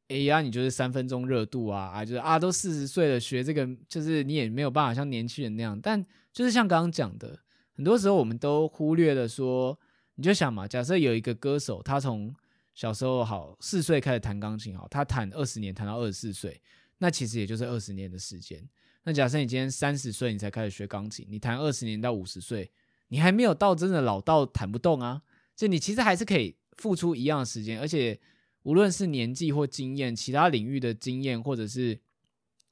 [0.08, 5.80] 哎呀，你就是三分钟热度啊啊，就是啊，都四十岁了，学这个就是你也没有办法像年轻人那样。
[5.80, 7.38] 但就是像刚刚讲的，
[7.74, 9.78] 很多时候我们都忽略了说，
[10.16, 12.34] 你就想嘛，假设有一个歌手，他从
[12.74, 16.60] 小时候好四岁开始弹钢琴，好，他弹二十年，弹到二十四岁，
[16.98, 18.62] 那其实也就是二十年的时间。
[19.04, 22.70] 那假设你今天三十岁，你才开始学钢琴，你弹二十年到五十岁，
[23.08, 25.22] 你还没有到真的老到弹不动啊，
[25.56, 28.18] 就你其实还是可以付出一样的时间，而且。
[28.64, 31.98] 无论是年纪或经验，其他领域的经验，或者是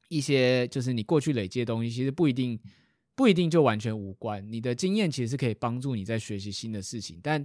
[0.09, 2.57] 一些就是你过去累积的东西，其实不一定
[3.17, 4.41] 不一定就完全无关。
[4.53, 7.45] 你的经验其实是可以帮助你在学习新的事情，但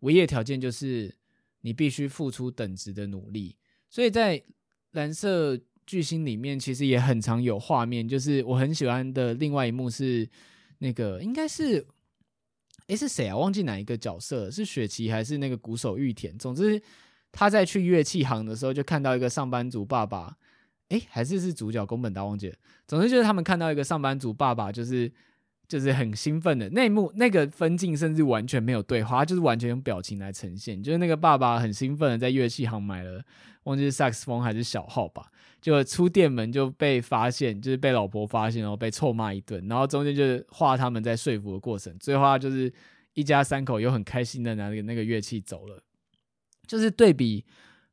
[0.00, 1.14] 唯一的条件就是
[1.60, 3.54] 你必须付出等值的努力。
[3.88, 4.42] 所以在
[4.90, 10.28] 蓝色巨星里面，其实也很常有画面，就是我很喜欢的另外一幕是
[10.78, 11.86] 那个应该是。
[12.88, 13.36] 诶，是谁啊？
[13.36, 16.36] 忘记哪一个角色了，是雪琪还是那个鼓手玉田？
[16.36, 16.80] 总之，
[17.32, 20.36] 他在去乐器行的时候，就看到一个上班族爸爸。
[20.90, 22.56] 诶，还是是主角宫本大忘记了。
[22.86, 25.10] 总之就是他们看到一个上班族爸爸，就是
[25.68, 27.12] 就是很兴奋的那幕。
[27.16, 30.82] 那个分镜甚至完全没有对话，就是完全用表情来呈现。
[30.82, 33.22] 就是那个爸爸很兴奋的在乐器行买了，
[33.64, 35.26] 忘记是萨克斯风还是小号吧。
[35.60, 42.70] 就出店门就被发现，就是被老婆发现，然后被臭骂一顿，然后中间就是画他们在说服的过程，最后就是
[43.14, 45.82] 一家三口又很开心的拿着那个乐器走了，
[46.66, 47.42] 就是对比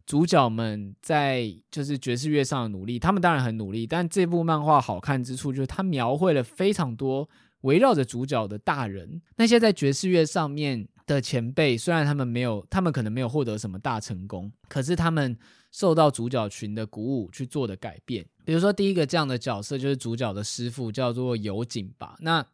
[0.05, 7.29] 主角们在就是爵士乐上的努力，他们当然很努力，但这部漫画好看之处就是它描绘了非常多
[7.61, 15.37] 围绕着主角的大人，那些在爵士乐上面的前辈，虽然他们没有，他们可能没有获得什么大成功，可是他们。
[15.73, 22.17] 受到主角群的鼓舞去做的改变，比如说第一个这样的角色就是主角的师傅，叫做油井吧。
[22.19, 22.45] 那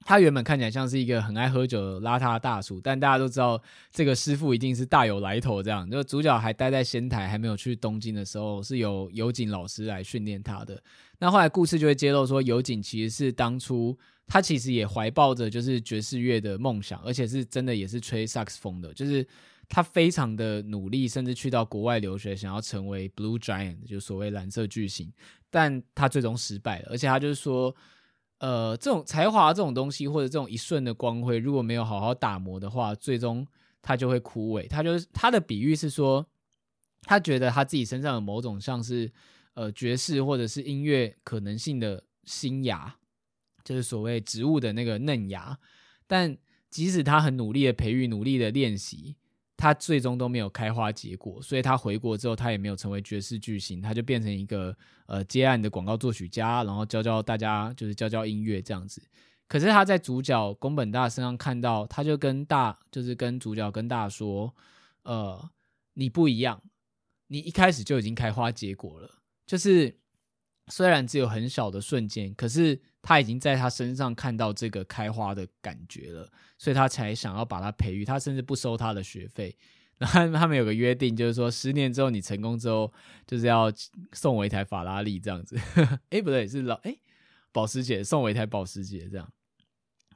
[0.00, 3.58] 他原本看起来像是一个很爱喝酒邋遢的大叔，但大家都知道
[3.90, 5.62] 这个师傅一定是大有来头。
[5.62, 10.78] 这样，就主角还待在仙台，还没有去东京的时候，是由油井老师来训练他的。
[11.18, 19.26] 那后来故事就会揭露说，油井其实是当初他其实也怀抱着就是爵士乐的梦想，而且是真的也是吹萨克斯风的，就是。
[19.70, 25.12] 他非常的努力，甚至去到国外留学，想要成为 Blue Giant，就所谓蓝色巨星，
[25.50, 26.88] 但他最终失败了。
[26.90, 27.76] 而且他就是说，
[28.38, 33.46] 呃，这种才华这种东西，或者这种一瞬的光辉，如果没有好好打磨的话，最终
[33.82, 34.66] 他就会枯萎。
[34.66, 36.26] 他就是他的比喻是说，
[37.02, 39.12] 他觉得他自己身上有某种像是
[39.52, 42.96] 呃爵士或者是音乐可能性的新芽，
[43.68, 45.58] 就是所谓植物的那个嫩芽，
[46.06, 46.34] 但
[46.70, 49.16] 即使他很努力的培育，努力的练习。
[49.60, 54.74] 他最终都没有开花结果，所以他回国之后，他也没有成为爵士巨星，他就变成一个
[55.06, 59.02] 呃接案的广告作曲家，然后教教大家，就是教教音乐这样子。
[59.48, 64.54] 可是他在主角宫本大身上看到，他就跟大，就是跟主角跟大说，
[65.02, 65.50] 呃，
[65.94, 66.62] 你不一样，
[67.26, 69.10] 你一开始就已经开花结果了，
[69.44, 69.98] 就是
[70.68, 72.80] 虽然只有很小的瞬间，可是。
[73.00, 78.04] 他已经在他身上看到这个开花的感觉了，所以他才想要把他培育。
[78.04, 79.56] 他甚至不收他的学费。
[79.96, 82.92] 然后他们有个约定，就是说十年之后你成功之后，
[83.24, 83.72] 就是要
[84.12, 85.56] 送我一台法拉利这样子。
[86.10, 86.94] 哎，不对，是老哎
[87.52, 89.32] 保时捷，送我一台保时捷这样。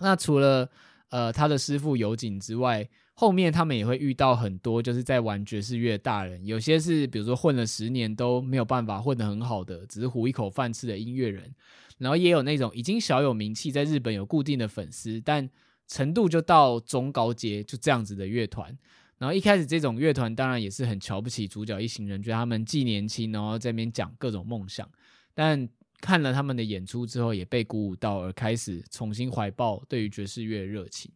[0.01, 0.69] 那除了
[1.09, 11.55] 呃他的师傅油井之外，后面他们也会遇到很多就是在玩爵士乐的大人，有些是比如说混了十年都没有办法混得很好的，只是糊一口饭吃的音乐人。
[11.99, 15.49] 然后也有那种已经小有名气，在日本有固定的粉丝，但
[15.87, 18.77] 程度就到中高阶，就这样子的乐团。
[19.19, 24.89] 然后一开始这种乐团当然也是很瞧不起主角一行人，觉得他们既年轻，然后在那边讲各种梦想。
[25.33, 25.69] 但
[26.01, 31.13] 看了他们的演出之后，也被鼓舞到，而开始重新怀抱对于爵士乐的热情。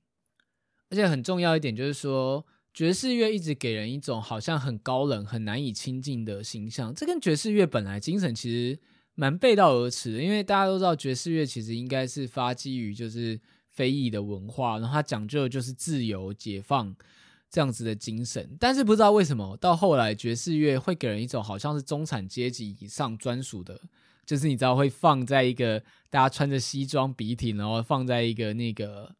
[0.90, 6.94] 而且很重要一点就是说，爵士乐一直给人一种好像很高冷、很难以亲近的形象。
[6.94, 8.78] 这跟爵士乐本来精神其实。
[9.18, 16.94] 蛮背道而驰的，因为大家都知道爵士乐其实应该是发基于就是非裔的文化，然后它讲究的就是自由解放
[17.48, 18.54] 这样子的精神。
[18.60, 23.80] 但是不知道为什么到后来爵士乐会给人一种好像是中产阶级以上专属的，
[24.26, 29.16] 就是你知道会放在一个大家穿着西装笔挺，然后放在一个那个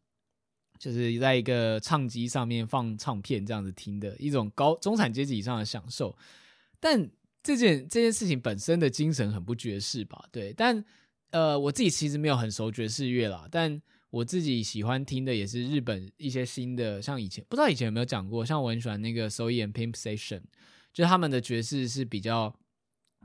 [0.79, 6.17] 就是在一个唱机上面放唱片这样子听的一种高中产阶级以上的享受，
[6.79, 7.09] 但。
[7.43, 10.21] 这件这件事情本身的精神很不爵士吧？
[10.33, 10.83] 对，但
[11.29, 20.41] 呃，我自己其实没有很熟爵士乐啦，但我自己喜欢听的也是日本一些新的，像以前不知道以前有没有讲过，像我很喜欢那个 Soy and Pimp Session，
[20.91, 22.53] 就是他们的爵士是比较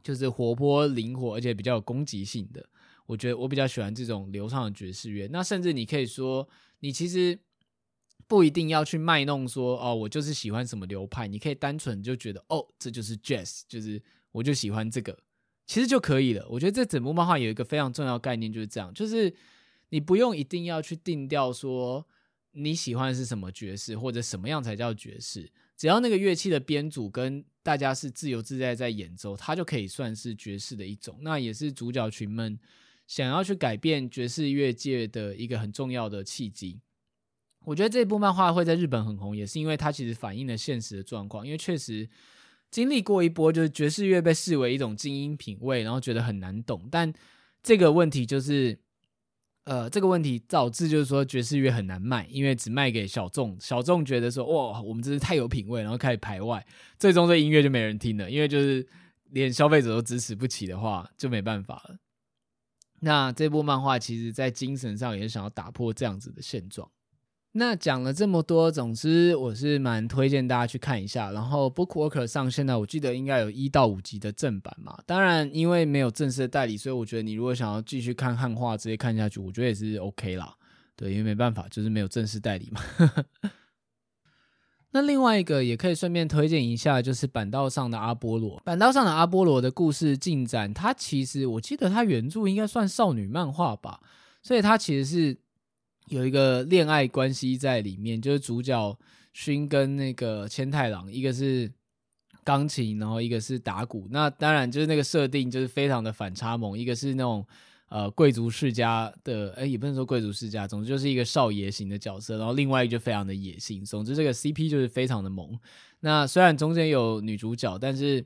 [0.04, 2.64] 就是活泼灵活，而且比较有攻击性的。
[3.12, 5.29] 我觉得我比较喜欢这种流畅的爵士乐。
[5.29, 6.48] 那甚至你可以说，
[6.81, 7.38] 你其实。
[8.29, 15.18] 不一定要去卖弄说哦，我就是喜欢什么流派，你可以单纯就觉得哦，这就是 jazz，就是我就喜欢这个，
[15.66, 16.46] 其实就可以了。
[16.48, 19.35] 我觉得这整部漫画有一个非常重要概念就是这样，就是
[19.91, 22.07] 你不用一定要去定调说
[22.53, 31.18] 你喜欢的是什么爵士或者什么样才叫爵士，只要那个乐器的编组跟大家是自由自在在演奏，它就可以算是爵士的一种。
[31.20, 32.59] 那也是主角群们
[33.12, 36.80] 想要去改变爵士乐界的一个很重要的契机。
[37.66, 41.44] 我觉得这部漫画会在日本很红，也是因为它其实反映了现实的状况。
[41.44, 42.08] 因为确实
[42.70, 46.88] 经历过一波，就是爵士乐被视为一种精英品味，然后觉得很难懂。
[46.90, 47.12] 但
[47.62, 48.78] 这个问题就是，
[49.64, 56.66] 呃，这个问题导致就是说爵士乐很难卖，因为只卖给小众，小众觉得说哇，我们真是太有品味，然后开始排外，
[56.98, 58.88] 最终这音乐就没人听了，因为就是
[59.32, 61.98] 连消费者都支持不起的话，就没办法了。
[63.05, 66.88] 那这部漫画其实在精神上也想要打破这样子的现状。
[67.55, 71.30] 那讲了这么多，总之我是蛮推荐大家去看一下。
[71.32, 74.96] 然后 BookWalker 上现在我记得应该有一到五集的正版嘛。
[75.05, 80.55] 当然，因为没有正式的代理，所以我觉得你如果想要继续看汉化，直接看下去，我觉得也是 OK 啦。
[80.96, 82.80] 对，因为没办法，就是没有正式代理嘛。
[84.93, 88.61] 那另外一个也可以顺便推荐一下，就是板道上的阿波罗。
[88.64, 94.01] 板道上的阿波罗的故事进展，它其实我记得它原著应该算少女漫画吧，
[94.43, 95.36] 所以它其实是。
[96.09, 98.99] 有一个恋爱关系在里面，就是主角
[99.34, 101.72] 薰跟那个千太郎，一个是
[102.43, 104.09] 钢琴，然后一个是打鼓。
[104.11, 107.47] 那当然就是那个设定就是非常的反差萌，一个是那种
[107.93, 113.84] 呃贵族世家的，哎，也不能说贵族世家，总之就是一个少爷型的角色，然后另外一个就非常的野性。
[113.84, 115.59] 总之这个 CP 就是非常的萌。
[116.01, 118.24] 那虽然中间有女主角，但是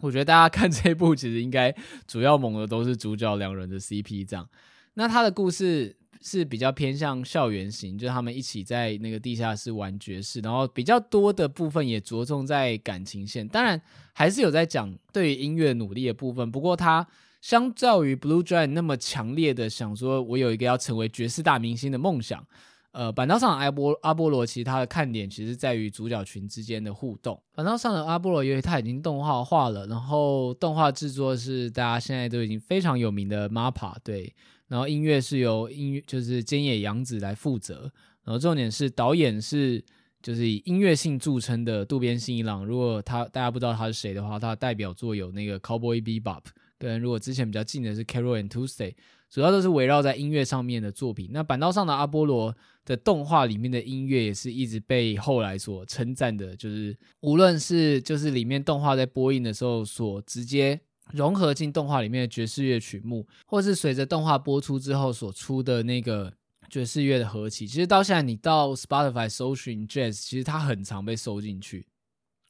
[0.00, 1.74] 我觉得大家 看这一部其实应该
[2.06, 4.48] 主要萌的都是主角两人的 CP 这样。
[4.94, 5.96] 那他的故事。
[6.20, 13.80] 是比较偏向校园型，就是他们一起在那个地下室玩爵士，然后比较多的部分也着重在感情线，当然
[14.12, 16.50] 还是有在讲对于音乐努力的部分。
[16.50, 17.06] 不过他
[17.40, 22.46] 相较于 Blue Giant 那么强烈的想说，我有一个要成为爵士大明星的梦想。
[22.92, 27.40] 呃，板道上的阿波阿波罗其实他的看点其实在于主角群之间的互动。
[27.54, 34.34] 板道上的阿波罗由于他已经动画化了，然后动画制作是大家现在都已经非常有名的 MAPPA 对。
[34.66, 37.90] 然后音乐是由音乐就是菅野洋子来负责，
[38.24, 39.82] 然后重点是导演是
[40.20, 42.66] 就是以音乐性著称的渡边信一郎。
[42.66, 46.42] 如果他大家不知道他是谁的话，他的代表作有那个 Cowboy Bebop，
[46.78, 48.94] 跟如果之前比较近的是 Carol and Tuesday，
[49.28, 51.28] 主要都是围绕在音乐上面的作品。
[51.32, 60.80] 那板道上的阿波罗的动画里面的音乐也是一直被后来所称赞的，就是无论是就是里面动画在播映的时候所直接。
[61.14, 66.30] 融合进动画里面的爵士乐曲目，或是随着动画播出之后所出的那个
[66.68, 71.86] 爵士乐的合集，其实到现在你到 Spotify 搜寻 Jazz，其实它很常被收进去。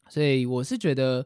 [0.09, 1.25] 所以我是觉得，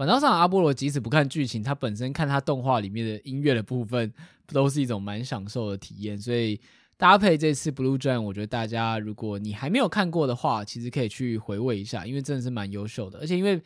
[0.00, 4.10] 坂道上阿波罗即使不看剧情，它本身看它动画里面的音乐的部分，
[4.46, 6.18] 都是一种蛮享受的体验。
[6.18, 6.58] 所以
[6.96, 13.18] 搭配这次 Blue Giant，我觉得大家如果你还没有看过的话，其实可以去回味一下，因为真的是蛮优秀的。
[13.18, 13.60] 而且因为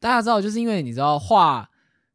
[0.00, 1.70] 大家知道，就是因为你知道画。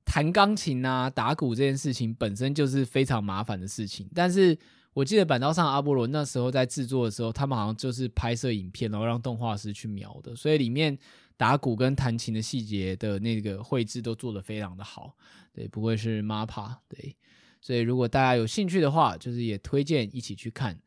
[0.05, 4.05] 弹钢琴啊，打鼓这件事情本身就是非常麻烦的事情。
[4.13, 4.55] 但是
[4.91, 10.99] 我记得板道上阿波罗那时候在制作的时候，他们好像就是拍摄影片，然后让动画师去描的，所以里面
[11.37, 15.15] 打鼓跟弹琴的细节的那个绘制都做得非常的好。
[15.53, 16.79] 对，不会是妈怕。
[16.87, 17.15] 对，
[17.61, 20.79] 所以如果大家有兴趣的话，就是也推荐一起去看。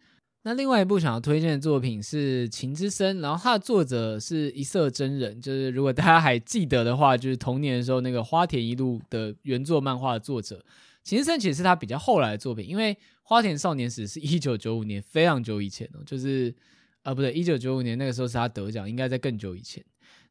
[0.42, 10.59] 那另外一部想要推荐的作品是《情之声》，然后它的作者是一色真人，就是如果大家还记得的话，就是童年的时候那个花田一路的原作漫画的作者。
[11.03, 12.94] 《情之声》其实是他比较后来的作品，因为
[13.24, 16.55] 《花田少年史》是一九九五年，非常久以前哦，就是
[17.03, 19.84] 啊不对，一九九五年那个时候是他得奖，应该在更久以前。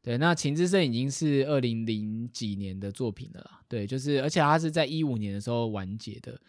[0.06, 6.40] 对，那《情之声》已经是二零零几年的作品了，对，就是而且他是在一五年的时候完结的。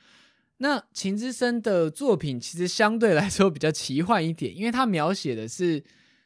[0.58, 5.84] 那琴之声的作品其实相对来说比较奇幻一点，因为它描写的是，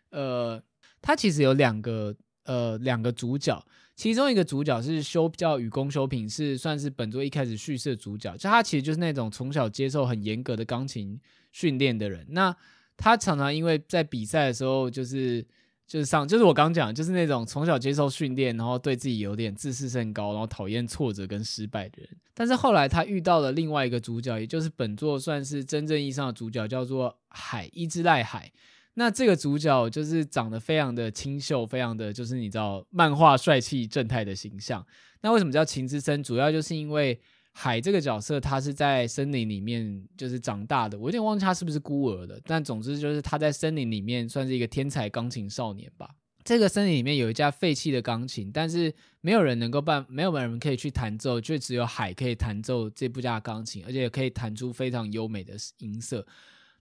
[0.09, 0.61] 呃，
[1.01, 2.13] 它其实有两个
[2.43, 3.65] 呃两个主角，
[3.95, 11.17] 其中一个主角是修叫雨宫修平，是算是本作一开始叙事主角，就他其实就是那种从小接受很严格的钢琴
[11.53, 12.53] 训练的人，那
[12.97, 15.47] 他常常因为在比赛的时候就是。
[15.91, 22.09] 就是上，就是我刚讲，就是那种从小接受训练，然后对自己有点自视甚高，然后讨厌挫折跟失败的人。
[22.33, 28.49] 但是后来他遇到了另外一个主角，也就是本作算是真正意义上的主角，叫做海伊之濑海。
[28.93, 34.87] 那这个主角就是长得非常的清秀，非常的就是你知道漫画帅气正太的形象。
[35.19, 36.23] 那为什么叫情之森？
[36.23, 37.19] 主要就是因为。
[37.53, 42.39] 海这个角色，他是在森林里面就是长大的，我有点忘记他是不是孤儿了。
[42.45, 46.09] 但总之就是他在森林里面算是一个天才钢琴少年吧。
[46.43, 56.25] 这个森林里面有一架废弃的钢琴，但是没有人能够办，没有人可以去弹奏，就只有海可以弹奏这部架钢琴，而且可以弹出非常优美的音色。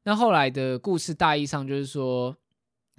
[0.04, 2.34] 那后来的故事大意上就是说，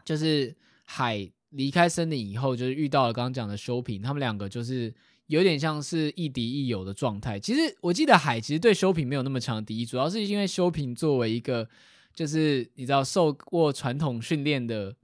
[0.03, 0.53] 就是
[0.83, 4.93] 海离开森林以后，就是遇到了刚刚讲的修平，他们两个就是。
[5.27, 7.39] 有点像是亦敌亦友的状态。
[7.39, 11.67] 其实我记得海其实对修平没有那么强的敌意，主要是因为修平作为一个
[12.13, 14.95] 就是你知道受过传统训练的、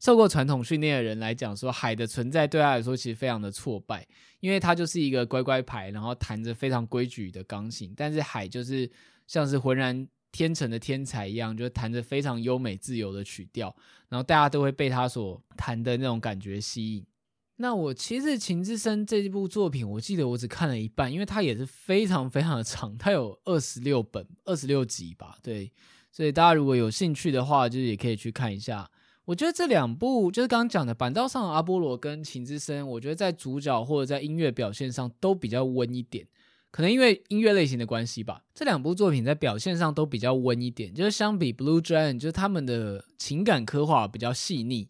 [0.00, 4.06] 受过传统训练的人来讲，说海的存在对他来说其实非常的挫败，
[4.40, 8.88] 因为他就是一个乖乖牌，然后弹着非常规矩的钢琴，但是海就是
[9.26, 13.74] 像是浑然天成的天才一样，就弹着非常优美自由的曲调，
[14.08, 17.04] 然后大家都会被他所弹的那种感觉吸引。
[17.58, 25.72] 那我其实《情之深》这部作品，我记得我只看了一半，因为它也是非常非常的长，它有二十六本、二十六集吧，对。
[26.12, 28.90] 所以大家如果有兴趣的话，就是也可以去看一下。
[29.24, 36.26] 我觉得这两部就是刚刚讲的《板道上的阿波罗》跟《情之深》，我觉得在主角或者在音乐表现上都比较温一点。
[36.70, 40.94] 可能因为音乐类型的关系吧，这两部作品在表现上都比较温一点。
[40.94, 44.88] 就是相比《Blue Giant》，就是他们的情感刻画比较细腻。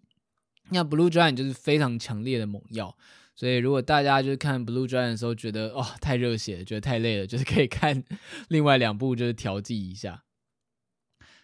[0.71, 2.97] 那《Blue Giant》就是非常强烈的猛药，
[3.37, 8.03] 所以如果大家就是看《Blue Giant》的时候觉得哦太热血了，觉得太累了，就是可以看
[8.49, 10.25] 另外两部，就是调剂一下。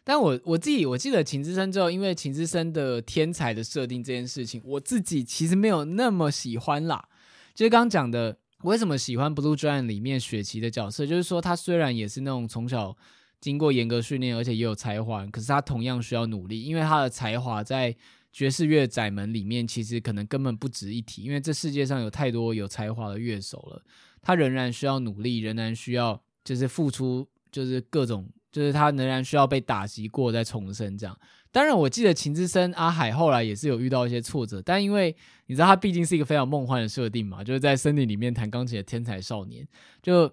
[0.03, 7.09] 但我我自己我记得《情之声》之后，因为《情之声》的天才的设定这件事情，我自己其实没有那么喜欢啦。
[7.55, 12.97] 就是刚讲的，为什么喜欢《Blue Giant》里面雪琪的角色，就是说他虽然也是那种从小
[13.41, 17.95] 经过严格训练，而且也有才华，可是他同样需要努力，因为他的才华在。
[18.33, 23.83] 爵士乐窄门里面，其实可能根本不值一提，因为这世界上有太多有才华的乐手了。
[24.23, 31.15] 他仍然需要努力，仍然需要就是付出，就是各种，就是他仍然需要被打击过再重生这样。
[31.51, 35.15] 当然，我记得琴之森阿海后来也是有遇到一些挫折，但因为
[35.47, 39.69] 你知道他毕竟是一个非常梦幻的设定嘛，就是在森林里面弹钢琴的天才少年，
[40.01, 40.33] 就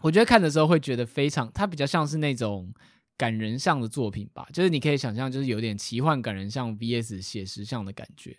[0.00, 2.72] 我觉得看的时候会觉得非常，他比较像是那种。
[3.16, 8.36] 感人向的作品吧，就是你可以想象，就是有点奇幻感人向 VS 写实向的感觉。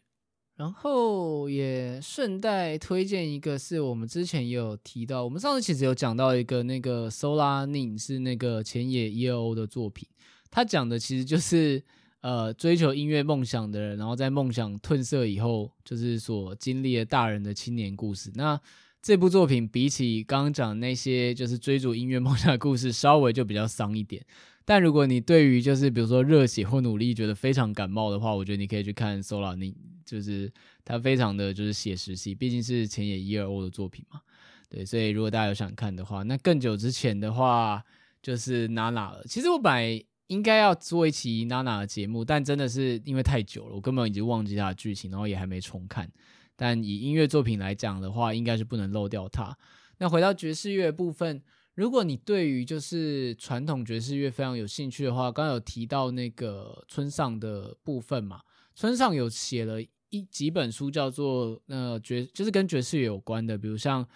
[0.55, 10.07] 然后也顺带推荐一个，是我们之前也有提到，我们上次其实有讲到一个那个 Sola Nin 是那个浅野一二 O 的作品，
[10.51, 11.84] 他讲的其实就是
[12.21, 18.32] 呃追求音乐梦想的人，然后在梦想褪色以后，就是所经历的大人的青年故事。
[18.36, 18.59] 那
[19.01, 24.24] 这部作品比起刚刚讲那些就是追逐音乐梦想的故事，稍微就比较伤一点。
[24.66, 30.49] 但如果你对于就是比如说热血或努力觉得非常感冒的话，我觉得你可以去看 Sola Nin，就是
[30.86, 34.22] 它非常的就是写实系，毕竟是前野一二 O 的作品嘛。
[34.70, 37.84] 对，所以如果大家有想看的话，那更久之前的话
[38.22, 39.24] 就是 Nana 了。
[39.28, 46.09] 其实我本来应该要做一期 Nana 的节目，但真的是因为太久了，我根本已经忘记它的剧情，然后也还没重看。
[46.55, 49.57] 但以音乐作品来讲的话，应该是不能漏掉它。
[49.97, 51.41] 那回到爵士乐部分。
[51.76, 58.41] 如果你对于就是传统爵士乐非常有兴趣的话，刚刚有提到那个村上的部分嘛？
[58.76, 64.07] 村上有写了一几本书，叫做呃爵，就是跟爵士乐有关的，比如像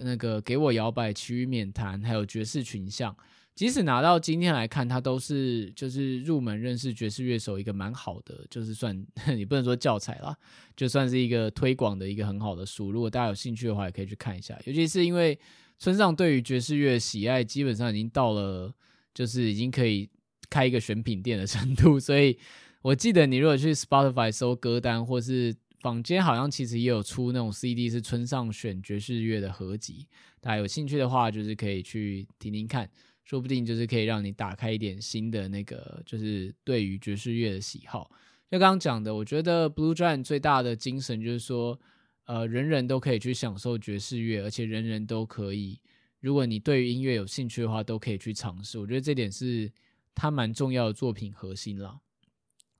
[0.00, 3.16] 那个给我摇摆、其余免谈，还有爵士群像。
[3.54, 8.94] 即使拿到今天来看，它都是就是入门认识爵士乐手一个蛮好的，就是算
[9.34, 10.36] 你不能说教材啦，
[10.76, 12.92] 就算是一个推广的一个很好的书。
[12.92, 15.38] 如果大家有兴趣的话，也可以去看一下，尤其是因为。
[15.78, 18.74] 村上对于爵士乐喜爱，基本上已经到了
[19.12, 20.08] 就是已经可以
[20.48, 21.98] 开一个选品店的程度。
[22.00, 22.38] 所以
[22.82, 30.06] 我记得你如果去 Spotify 搜歌单，或是坊间好像其实也有出那种 CD，是村上选爵士乐的合集。
[30.40, 32.88] 大家有兴趣的话，就是可以去听听看，
[33.24, 38.10] 说不定就是可以让你打开一点新的那个，就是对于爵士乐的喜好。
[38.50, 41.78] 就刚刚讲的，我觉得 Blue Giant 最大的精神就是说。
[42.26, 45.80] 呃，人人都可以去享受爵士乐，而且人人都可以。
[46.20, 48.78] 如果你对于音乐有兴趣的话，都可以去尝试。
[48.78, 49.72] 我觉得这点是
[50.14, 52.00] 他蛮重要的作品核心啦。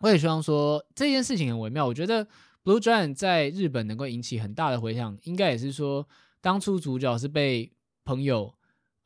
[0.01, 1.87] 我也希望说这件事情很微妙。
[1.87, 2.27] 我觉得
[2.65, 6.09] 《Blue Giant》在日本能够引起很大的回响，应该也是说
[6.41, 7.73] 当初主角是被
[8.05, 8.56] 朋友。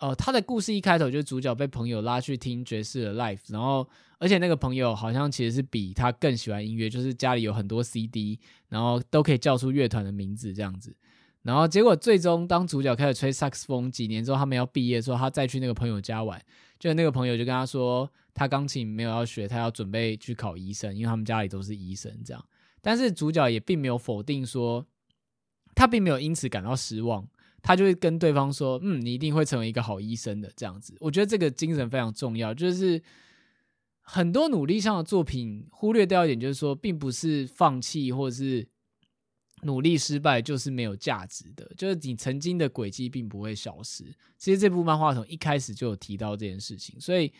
[0.00, 3.86] 呃，他的故事一开头就是主角被朋友拉去听爵士的 live，然后
[4.18, 8.40] 而且那个朋友好像其实是比他更喜欢音乐，就是家里有很多 CD，
[8.70, 10.96] 然后都可以叫出乐团的名字这样子。
[11.42, 16.42] 然后结果最终当主角开始吹萨克斯风，几年之后他们要毕业的时候，他再去那个朋友家玩，
[16.78, 22.42] 就那个朋友就跟他说，他钢琴没有要学，他要准备去考医生，因为他们家里都是医生这样。
[22.80, 24.86] 但是主角也并没有否定说，
[25.74, 27.28] 他并没有因此感到失望。
[27.62, 32.54] 他就会跟对方说：“嗯，你一定会成为一个好医生的。”这样子，我觉得这个精神非常重要。
[32.54, 33.02] 就是
[34.00, 38.66] 很多努力上的作品忽略掉一点，就是说，并不是放弃或者是
[39.62, 41.70] 努力失败就是没有价值的。
[41.76, 44.04] 就是你曾经的轨迹并不会消失。
[44.38, 47.32] 其实这部漫画从一开始就有提到这件事情，所以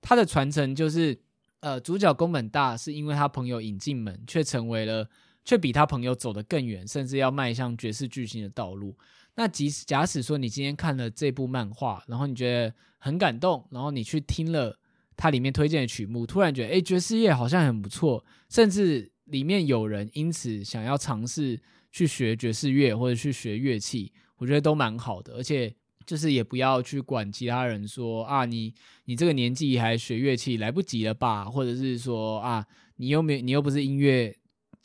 [0.00, 1.18] 它的传承就是，
[1.60, 5.08] 呃，主角宫本大是因为他朋友引进门，却成为了，
[5.44, 8.96] 却比他朋友走得更远，甚至要迈向爵士巨星的道路。
[9.38, 14.76] 那即使假使说你今天看了这部漫画，然后你觉得很感动，然后你去听了
[15.16, 21.56] 它里面推荐的曲目，突然觉得诶，爵士乐好像很不错，甚至里面有人因此想要尝试
[21.92, 25.34] 去学爵士乐或者去学乐器，我觉得都蛮好的。
[25.34, 25.72] 而且
[26.04, 28.74] 就是也不要去管其他人说啊，你
[29.04, 31.44] 你这个年纪还学乐器来不及了吧？
[31.44, 32.66] 或者是说啊，
[32.96, 34.34] 你又没你又不是音乐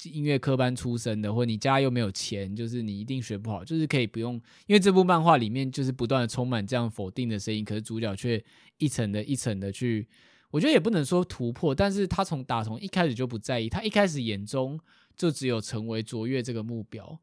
[0.04, 3.64] 音乐科班出身的，或你家又没有钱，就是你一定学不好。
[3.64, 4.36] 就是可以不用，
[4.66, 8.44] 因为这部漫画里面就是不断的充满这样否定的声音，可是主角却
[8.78, 10.08] 一层的一层的去，
[10.52, 14.80] 我觉得也不能说突破，但是他从打从一开始就不在意，他一开始眼中
[15.16, 17.20] 就只有成为卓越这个目标。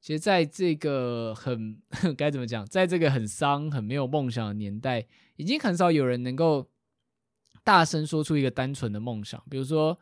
[0.00, 1.78] 其实，在这个很
[2.14, 5.06] 该怎么讲，在这个很丧、很没有梦想的年代，
[5.36, 6.68] 已经很少有人能够
[7.62, 9.42] 大声说出一个单纯的梦想。
[9.48, 9.98] 比如说，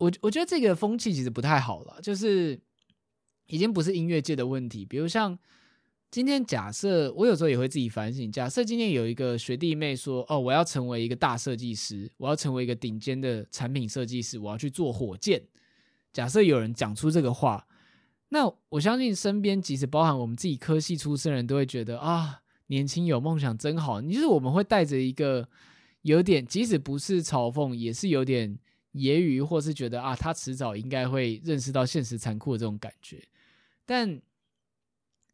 [0.00, 2.58] 我我觉得这个风气其实不太好了，就是
[3.46, 4.84] 已经不是音乐界的问题。
[4.84, 5.38] 比如像
[6.10, 15.40] 今天，假设我有时候也会自己反省，假设今天有一个学弟妹说：“哦，我要成为一个大设计师，我要成为一个顶尖的产品设计师，我要去做火箭。”
[16.12, 17.66] 假设有人讲出这个话。
[18.32, 24.00] 那我相信身边，即使包含我们自己科系出身人都会觉得啊，年轻有梦想真好。
[24.00, 25.48] 你就是我们会带着一个
[26.02, 28.56] 有点，即使不是嘲讽，也是有点
[28.94, 33.22] 揶揄，或是觉得啊，他迟早应该会认识到现实残酷的这种感觉。
[33.86, 34.20] 但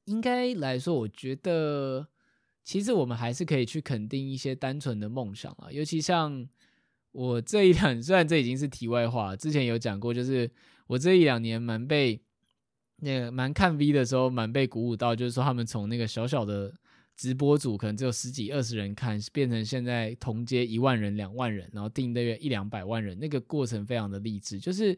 [0.04, 2.06] 应该来说，我觉得
[2.62, 5.70] 其实我们还是可以去肯定一些单纯的梦想啊。
[5.70, 6.48] 尤其像
[7.12, 10.50] 我这一两， 虽然这已经是题外话，之前有讲过，就是
[10.86, 12.20] 我这一两年蛮被。
[12.98, 16.72] 那个蛮看 V 的时候，蛮被鼓舞到，就是说他们从那个小小的
[17.16, 24.60] 直播组，可能只有十几二十人看，变成现在同阶一万人、两万人，然后订阅一两百万人，那个过程非常的励志。
[24.60, 24.96] 就是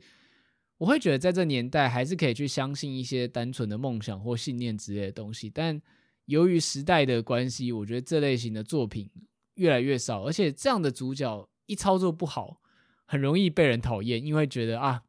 [0.77, 5.81] 我会觉得，在这年代还是可以去相信一些单纯的梦想或信念之类的东西，但
[6.27, 9.11] 由于时代的关系，我觉得这类型的作品
[9.55, 12.61] 越来越少，而且这样的主角一操作不好，
[13.07, 15.03] 很容易被人讨厌，因为觉得啊。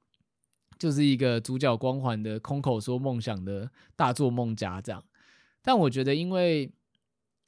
[0.78, 5.04] 就是一个主角光环的空口说梦想的大作梦家这样，
[5.62, 6.72] 但我觉得，因为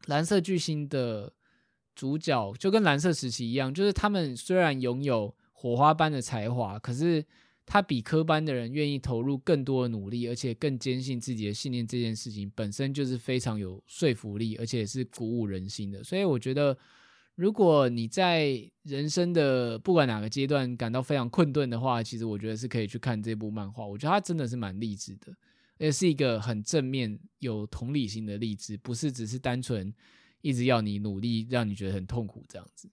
[0.06, 1.32] 蓝色巨星的
[1.96, 7.26] 主角就跟蓝色时期一样，就是他们虽然拥有火花般的才华，可是
[7.66, 16.04] 他比科班的人愿意投入更多的努力，而且更坚信自己的信念，这件事情本身就是非常有说服力，而且是鼓舞人心的。
[16.04, 16.78] 所以我觉得。
[17.36, 23.88] 如果你在人生的不管哪个阶段感到非常困顿的话，其实我觉得是可以去看这部漫画。
[23.88, 25.34] 我觉得它真的是蛮励志的，
[25.82, 29.92] 也是一个很正面、有同理心的励志，不是只是单纯
[30.42, 32.88] 一直要你努力，让你觉得很痛苦这样子。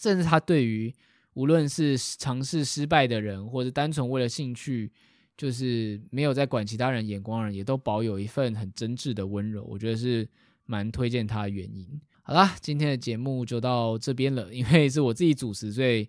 [0.00, 0.94] 甚至他对于
[1.34, 4.92] 无论是尝试失败的人，或者单纯为了兴趣，
[5.36, 9.64] 就是没有在管其他人眼光的人，也都保有一份很真挚的温柔。
[9.64, 10.28] 我觉得是
[10.66, 12.00] 蛮推荐他的原因。
[12.22, 14.54] 好啦，今天的节目就到这边了。
[14.54, 16.08] 因为是我自己主持，所以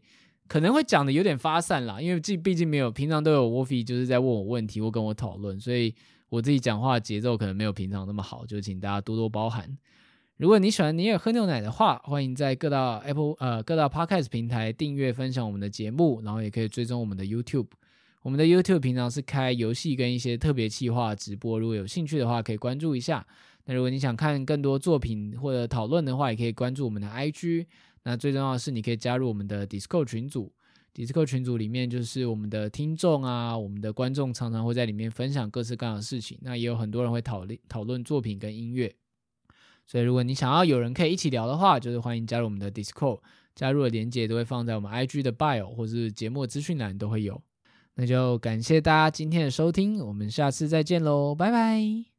[0.52, 2.02] 可能会讲的有点发散啦。
[2.02, 5.96] 因为毕毕竟没有平常都有 Wolfie 就是在问我问题或跟我讨论，所以
[6.28, 9.78] 我自己讲话节奏可能没有平常那么好，就请大家多多包涵。
[10.36, 17.68] 如果你喜欢你也喝牛奶的话，欢迎在各大 Apple 呃各大 Podcast 平台订阅分享我们的节目，然后也可以追踪我们的 YouTube。
[18.22, 23.26] 我们的 YouTube 平常是开游戏跟一些特别企划直播，如果有兴趣的话，可以关注一下。
[23.64, 27.68] 那如果你想看更多作品或者讨论的话，也可以关注我们的 IG。
[28.04, 30.52] 那最重要的是，你可以加入我们的 Discord 群组。
[30.94, 36.38] Discord 群组里面就是我们的听众啊，我们的观众常常会在里面分享各式各样的事情。
[36.42, 38.94] 那也有很多人会讨论讨论作品跟音乐。
[39.88, 43.20] 所以如果你想要有人可以一起聊的话，就是欢迎加入我们的 Discord。
[43.54, 47.42] 加入的连接都会放在我们 IG 的 Bio 或是节目资讯栏都会有。
[47.96, 52.11] 那就感谢大家今天的收听，我们下次再见喽，拜拜。